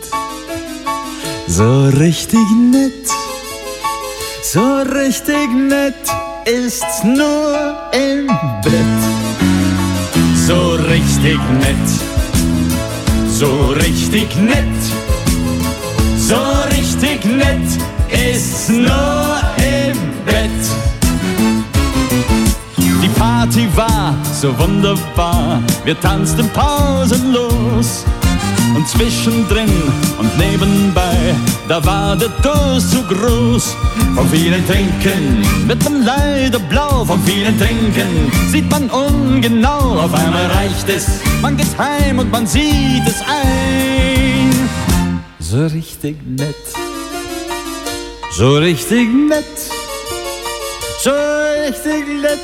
so 1.48 1.86
richtig 2.00 2.48
nett, 2.72 3.08
so 4.42 4.82
richtig 4.96 5.50
nett 5.54 5.94
ist's 6.46 7.04
nur 7.04 7.76
im 7.94 8.28
Bett. 8.64 9.02
So 10.48 10.76
richtig 10.90 11.40
nett, 11.60 11.90
so 13.30 13.74
richtig 13.76 14.36
nett, 14.38 14.82
so 16.18 16.36
richtig 16.36 16.75
nett 17.02 17.68
ist's 18.10 18.70
nur 18.70 19.38
im 19.58 19.98
Bett. 20.26 20.50
Die 22.78 23.10
Party 23.20 23.68
war 23.76 24.14
so 24.34 24.58
wunderbar, 24.58 25.62
wir 25.84 26.00
tanzten 26.00 26.50
pausenlos. 26.50 28.06
Und 28.76 28.86
zwischendrin 28.90 29.72
und 30.20 30.38
nebenbei, 30.38 31.34
da 31.70 31.84
war 31.86 32.18
der 32.18 32.28
Durst 32.44 32.92
zu 32.92 33.04
groß. 33.04 33.74
Vom 34.16 34.30
vielen 34.30 34.68
Trinken 34.68 35.46
wird 35.66 35.82
man 35.84 36.04
leider 36.04 36.60
blau, 36.60 37.06
vom 37.06 37.24
vielen 37.24 37.58
Trinken 37.58 38.32
sieht 38.52 38.70
man 38.70 38.90
ungenau. 38.90 40.00
Auf 40.00 40.14
einmal 40.14 40.48
reicht 40.48 40.90
es, 40.90 41.22
man 41.42 41.56
geht 41.56 41.78
heim 41.78 42.20
und 42.20 42.30
man 42.32 42.46
sieht 42.46 43.08
es 43.08 43.22
ein. 43.22 44.35
So 45.56 45.68
richtig 45.68 46.18
nett, 46.26 46.66
so 48.30 48.58
richtig 48.58 49.08
nett, 49.30 49.46
so 51.02 51.12
richtig 51.66 52.06
nett 52.22 52.40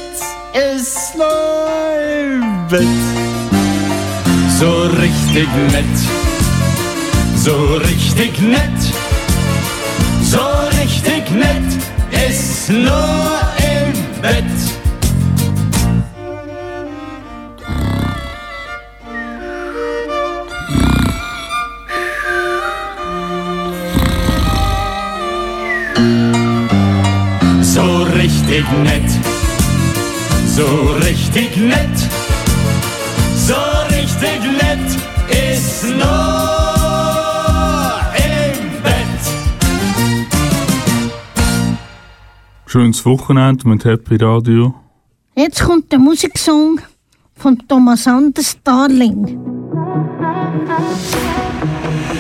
ist 0.54 1.18
im 1.18 2.68
Bett. 2.70 2.86
So 4.58 4.84
richtig 5.02 5.50
nett, 5.74 5.98
so 7.36 7.76
richtig 7.76 8.40
nett, 8.40 8.82
so 10.24 10.40
richtig 10.80 11.32
nett 11.32 12.30
ist 12.30 12.70
nur 12.70 13.42
im 13.58 14.22
Bett. 14.22 14.71
Richtig 28.62 28.84
nett, 28.84 29.12
so 30.46 30.66
richtig 31.06 31.58
nett, 31.58 31.98
so 33.36 33.56
richtig 33.90 34.40
nett 34.62 34.98
ist 35.30 35.84
nur 35.86 36.02
im 38.16 38.84
Bett. 38.84 39.24
Schönes 42.68 43.06
Wochenende 43.06 43.68
mit 43.68 43.84
Happy 43.84 44.18
Radio. 44.18 44.76
Jetzt 45.36 45.64
kommt 45.64 45.92
der 45.92 46.00
Musiksong 46.00 46.82
von 47.36 47.58
Thomas 47.68 48.06
Anders 48.08 48.58
Darling. 48.64 49.40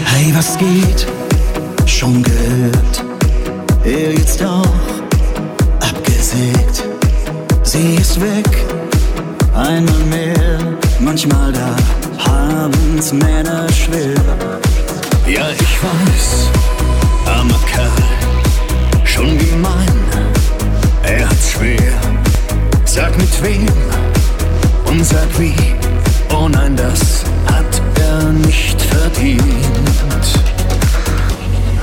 Hey, 0.05 0.33
was 0.33 0.57
geht? 0.57 1.05
Schon 1.85 2.23
gehört, 2.23 3.03
er 3.83 4.13
jetzt 4.13 4.43
auch 4.43 5.00
abgesägt. 6.31 6.83
Sie 7.63 7.95
ist 7.95 8.19
weg, 8.19 8.47
einmal 9.55 9.99
mehr, 10.09 10.59
manchmal 10.99 11.51
da 11.51 11.75
haben's 12.17 13.13
Männer 13.13 13.67
schwer. 13.71 14.15
Ja, 15.27 15.49
ich 15.51 15.77
weiß, 15.83 16.49
armer 17.25 17.59
Kerl, 17.71 17.91
schon 19.05 19.37
gemein, 19.37 19.99
er 21.03 21.29
hat's 21.29 21.51
schwer. 21.51 21.93
Sag 22.85 23.17
mit 23.17 23.43
wem 23.43 23.67
und 24.85 25.05
sag 25.05 25.27
wie, 25.37 25.55
oh 26.33 26.49
nein, 26.49 26.75
das 26.75 27.23
hat 27.45 27.81
er 27.99 28.31
nicht 28.33 28.81
verdient. 28.81 29.41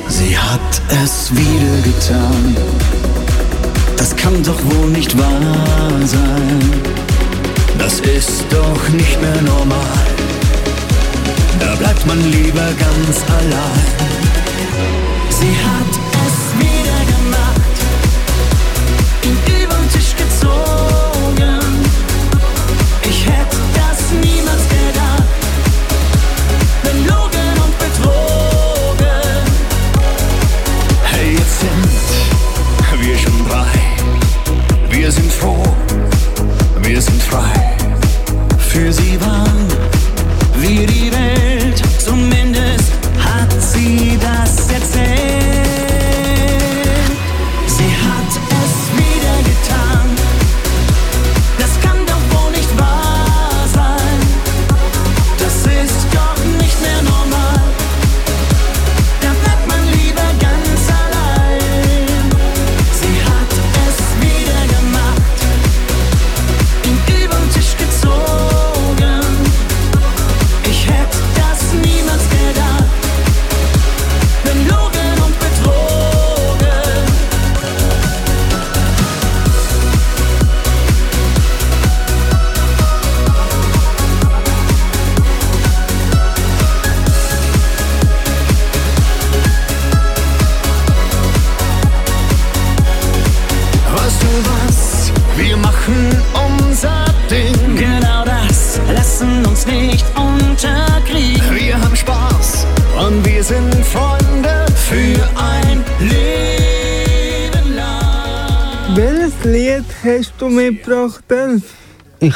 Sie 0.08 0.36
hat 0.36 0.82
es 1.02 1.30
wieder 1.34 1.82
getan. 1.84 2.97
Das 3.98 4.14
kann 4.14 4.42
doch 4.44 4.58
wohl 4.64 4.90
nicht 4.90 5.18
wahr 5.18 5.90
sein. 6.04 6.60
Das 7.78 8.00
ist 8.00 8.44
doch 8.50 8.88
nicht 8.90 9.20
mehr 9.20 9.42
normal. 9.42 10.06
Da 11.58 11.74
bleibt 11.74 12.06
man 12.06 12.18
lieber 12.30 12.68
ganz 12.78 13.24
allein. 13.28 13.98
Sie 15.30 15.54
wir 37.30 37.67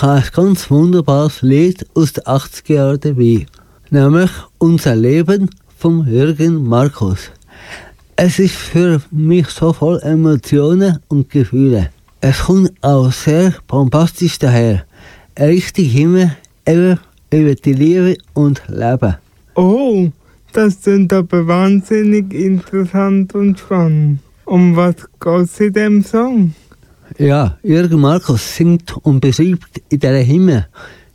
ein 0.03 0.25
ganz 0.35 0.71
wunderbares 0.71 1.43
Lied 1.43 1.87
aus 1.95 2.13
den 2.13 2.25
80er 2.25 2.75
Jahren 2.75 3.01
dabei, 3.01 3.47
nämlich 3.91 4.31
Unser 4.59 4.97
Leben 4.97 5.49
von 5.79 6.07
Jürgen 6.07 6.65
Markus. 6.65 7.31
Es 8.17 8.39
ist 8.39 8.55
für 8.55 9.01
mich 9.11 9.49
so 9.49 9.73
voll 9.73 10.01
Emotionen 10.03 10.99
und 11.09 11.31
Gefühle. 11.31 11.91
Es 12.21 12.41
kommt 12.41 12.73
auch 12.83 13.13
sehr 13.13 13.55
bombastisch 13.69 14.39
daher. 14.39 14.85
Ein 15.35 15.47
richtig 15.47 15.93
Himmel 15.93 16.37
über, 16.69 16.99
über 17.31 17.55
die 17.55 17.73
Liebe 17.73 18.17
und 18.35 18.63
Leben. 18.69 19.17
Oh, 19.55 20.09
das 20.53 20.83
sind 20.83 21.13
aber 21.13 21.47
wahnsinnig 21.47 22.33
interessant 22.35 23.35
und 23.35 23.59
spannend. 23.59 24.19
Um 24.45 24.75
was 24.77 24.97
geht 25.21 25.43
es 25.45 25.61
in 25.61 25.73
dem 25.73 26.05
Song? 26.05 26.55
Ja, 27.19 27.59
Jürgen 27.63 28.01
Markus 28.01 28.57
singt 28.57 28.97
und 29.03 29.21
beschreibt 29.21 29.83
in 29.89 30.01
der 30.01 30.23
Himmel, 30.23 30.67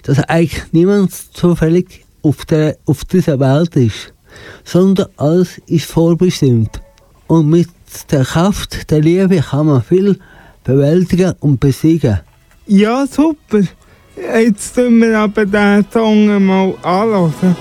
dass 0.03 0.19
eigentlich 0.19 0.63
niemand 0.71 1.11
zufällig 1.13 2.05
auf, 2.21 2.45
der, 2.45 2.77
auf 2.85 3.05
dieser 3.05 3.39
Welt 3.39 3.75
ist, 3.75 4.13
sondern 4.63 5.07
alles 5.17 5.59
ist 5.67 5.85
vorbestimmt. 5.85 6.81
Und 7.27 7.49
mit 7.49 7.69
der 8.11 8.23
Kraft 8.23 8.89
der 8.91 9.01
Liebe 9.01 9.37
kann 9.39 9.67
man 9.67 9.81
viel 9.81 10.19
bewältigen 10.63 11.33
und 11.39 11.59
besiegen. 11.59 12.19
Ja, 12.67 13.05
super. 13.07 13.61
Jetzt 14.15 14.75
tun 14.75 15.01
wir 15.01 15.19
aber 15.19 15.45
den 15.45 15.85
Song 15.91 16.45
mal 16.45 16.73
anhören. 16.83 17.55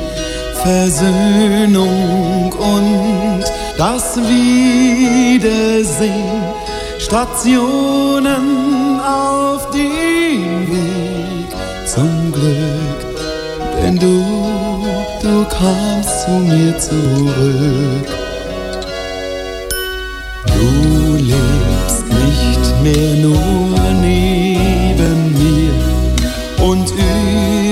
Versöhnung 0.63 2.53
und 2.53 3.43
das 3.77 4.17
Wiedersehen, 4.17 5.33
Stationen 6.99 8.99
auf 8.99 9.71
dem 9.71 10.67
Weg 10.69 11.47
zum 11.87 12.31
Glück, 12.31 13.15
denn 13.81 13.97
du, 13.97 14.23
du 15.21 15.45
kamst 15.45 16.25
zu 16.25 16.31
mir 16.31 16.77
zurück. 16.77 18.07
Du 20.45 21.15
lebst 21.15 22.05
nicht 22.07 22.81
mehr 22.83 23.15
nur 23.15 23.76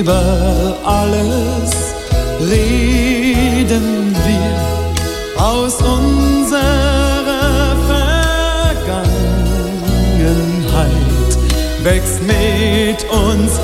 über 0.06 0.78
alles 0.86 1.72
reden 2.40 4.16
wir 4.24 4.56
aus 5.44 5.82
unserer 5.82 6.62
Vergangenheit. 7.88 9.02
Wächst 11.82 12.22
mit 12.22 13.04
uns 13.10 13.60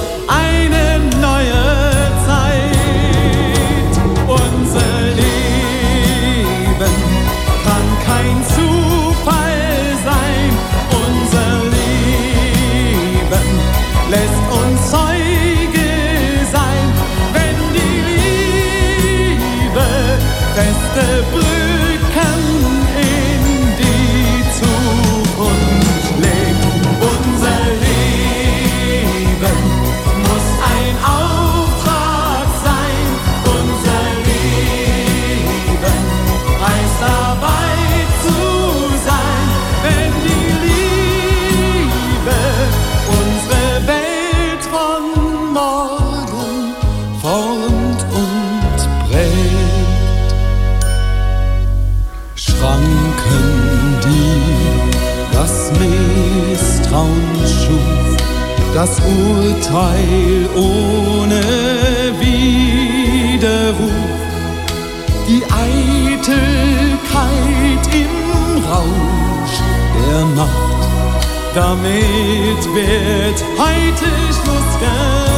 Urteil 59.72 60.50
ohne 60.54 61.42
Widerruf, 62.20 63.80
die 65.30 65.42
Eitelkeit 65.46 66.34
im 67.94 68.64
Rausch 68.66 69.58
der 69.96 70.26
Nacht. 70.36 70.82
Damit 71.56 72.62
wird 72.74 73.40
heute 73.58 74.08
Schluss 74.34 74.72
gemacht. 74.80 75.31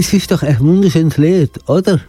Es 0.00 0.12
ist 0.12 0.30
doch 0.30 0.42
ein 0.44 0.60
wunderschönes 0.60 1.16
Lied, 1.16 1.50
oder? 1.68 2.00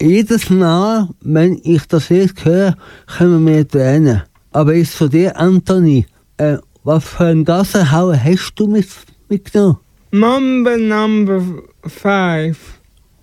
Jedes 0.00 0.48
Mal, 0.48 1.08
wenn 1.20 1.60
ich 1.62 1.84
das 1.86 2.08
Lied 2.08 2.42
höre, 2.42 2.74
kommen 3.18 3.44
mir 3.44 3.68
Tränen. 3.68 4.22
Aber 4.52 4.74
ist 4.74 4.94
von 4.94 5.10
dir, 5.10 5.38
Anthony, 5.38 6.06
äh, 6.38 6.56
was 6.84 7.04
für 7.04 7.26
ein 7.26 7.44
Gassenhauer 7.44 8.16
hast 8.16 8.54
du 8.56 8.66
mit, 8.66 8.88
mitgenommen? 9.28 9.76
Mamba 10.10 10.78
Number 10.78 11.42
5. 11.86 12.56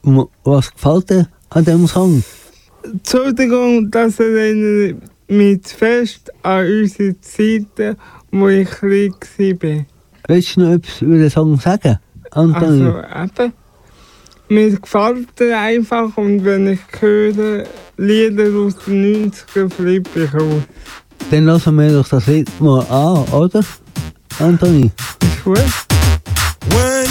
M- 0.05 0.27
Was 0.43 0.71
gefällt 0.71 1.09
dir 1.09 1.27
an 1.49 1.65
dem 1.65 1.87
Song? 1.87 2.23
Entschuldigung, 2.83 3.89
das 3.89 4.19
erinnert 4.19 5.01
mich 5.29 5.61
fest 5.65 6.29
an 6.43 6.67
unsere 6.67 7.19
Zeiten, 7.21 7.95
wo 8.31 8.49
ich 8.49 8.69
klein 8.69 9.13
war. 9.61 9.85
Willst 10.27 10.57
du 10.57 10.61
noch 10.61 10.73
etwas 10.73 11.01
über 11.01 11.15
den 11.17 11.29
Song 11.31 11.57
sagen, 11.59 11.97
Anthony? 12.29 12.85
Also 12.85 13.43
eben, 13.43 13.53
mir 14.51 14.77
gefällt 14.77 15.39
er 15.39 15.61
einfach 15.61 16.17
und 16.17 16.43
wenn 16.43 16.67
ich 16.67 16.79
höre 16.99 17.63
Lieder 17.97 18.53
aus 18.59 18.75
den 18.85 19.31
90ern, 19.31 19.69
flippe 19.69 20.23
ich 20.23 20.33
aus. 20.33 20.63
Dann 21.29 21.45
lassen 21.45 21.75
wir 21.77 21.93
doch 21.93 22.07
das 22.07 22.27
Lied 22.27 22.49
mal 22.59 22.81
an, 22.81 23.23
oder? 23.31 23.63
Anthony? 24.39 24.91
Ist 25.21 25.43
gut. 25.43 25.57
Two, 25.57 27.10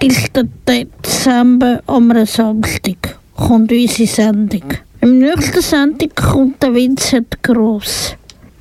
Dezember, 0.67 1.81
am 1.87 2.25
Samstag, 2.25 3.17
kommt 3.35 3.71
unsere 3.71 4.07
Sendung. 4.07 4.63
Im 5.01 5.19
nächsten 5.19 5.61
Sendung 5.61 6.09
kommt 6.15 6.61
der 6.61 6.73
Vincent 6.73 7.41
Gross. 7.41 8.15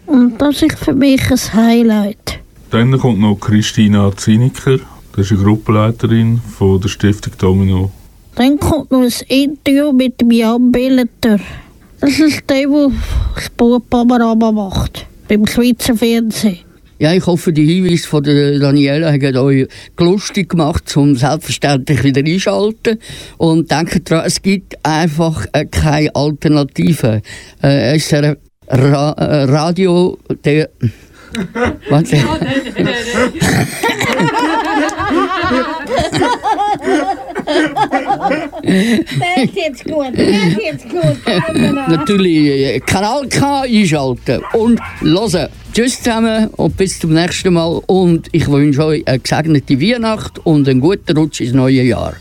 Und 0.07 0.41
das 0.41 0.63
ist 0.63 0.79
für 0.79 0.95
mich 0.95 1.21
ein 1.31 1.53
Highlight. 1.53 2.41
Dann 2.71 2.99
kommt 2.99 3.21
noch 3.21 3.37
Christina 3.37 4.11
Ziniker. 4.17 4.79
Das 5.19 5.33
ist 5.33 5.33
eine 5.33 5.43
Gruppenleiterin 5.43 6.41
von 6.57 6.81
der 6.81 6.89
Stiftung 6.89 7.33
Domino. 7.39 7.91
Dann 8.37 8.57
kommt 8.57 8.93
noch 8.93 9.03
ein 9.03 9.13
Interview 9.27 9.91
mit 9.91 10.21
dem 10.21 10.31
Jan 10.31 10.71
Billeter. 10.71 11.41
Das 12.01 12.21
ist 12.21 12.49
der, 12.49 12.69
der 12.69 12.93
das 13.35 13.51
Panorama 13.91 14.53
macht. 14.53 15.07
Beim 15.27 15.45
Schweizer 15.45 15.97
Fernsehen. 15.97 16.59
Ja, 17.01 17.13
ich 17.13 17.27
hoffe, 17.27 17.53
die 17.53 17.67
Hinweise 17.67 18.07
von 18.07 18.23
der 18.23 18.61
Daniela 18.61 19.11
haben 19.11 19.37
euch 19.39 19.67
lustig 19.99 20.51
gemacht, 20.51 20.97
um 20.97 21.17
selbstverständlich 21.17 22.05
wieder 22.05 22.25
einschalten. 22.25 23.01
Und 23.39 23.73
denkt 23.73 24.09
daran, 24.09 24.25
es 24.25 24.41
gibt 24.41 24.77
einfach 24.85 25.47
äh, 25.53 25.67
keine 25.67 26.15
Alternative. 26.15 27.23
Äh, 27.61 27.97
es 27.97 28.05
ist 28.05 28.15
ein 28.15 28.37
Ra 28.69 29.11
äh, 29.15 29.45
Radio, 29.51 30.17
der... 30.45 30.71
Was? 31.91 32.11
Das 32.11 32.21
ist 39.45 39.55
jetzt 39.55 39.85
gut, 39.85 40.09
das 40.13 40.27
ist 40.27 40.59
jetzt 40.61 40.89
gut. 40.89 41.17
Natürlich 41.89 42.85
Kanal 42.87 43.29
K 43.29 43.61
einschalten 43.63 44.43
und 44.53 44.81
hören. 45.01 45.49
Tschüss 45.73 46.03
zusammen 46.03 46.49
und 46.57 46.77
bis 46.77 46.99
zum 46.99 47.13
nächsten 47.13 47.53
Mal. 47.53 47.81
Und 47.87 48.29
ich 48.33 48.49
wünsche 48.49 48.85
euch 48.85 49.07
eine 49.07 49.19
gesegnete 49.19 49.81
Weihnacht 49.81 50.41
und 50.45 50.69
einen 50.69 50.81
guten 50.81 51.17
Rutsch 51.17 51.41
ins 51.41 51.53
neue 51.53 51.83
Jahr. 51.83 52.15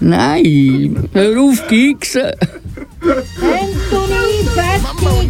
Nein, 0.00 1.08
hör 1.12 1.40
auf, 1.40 1.66
Giegsen. 1.68 2.32
Anthony, 3.02 4.44
fertig! 4.54 5.28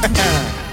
Yeah. 0.00 0.48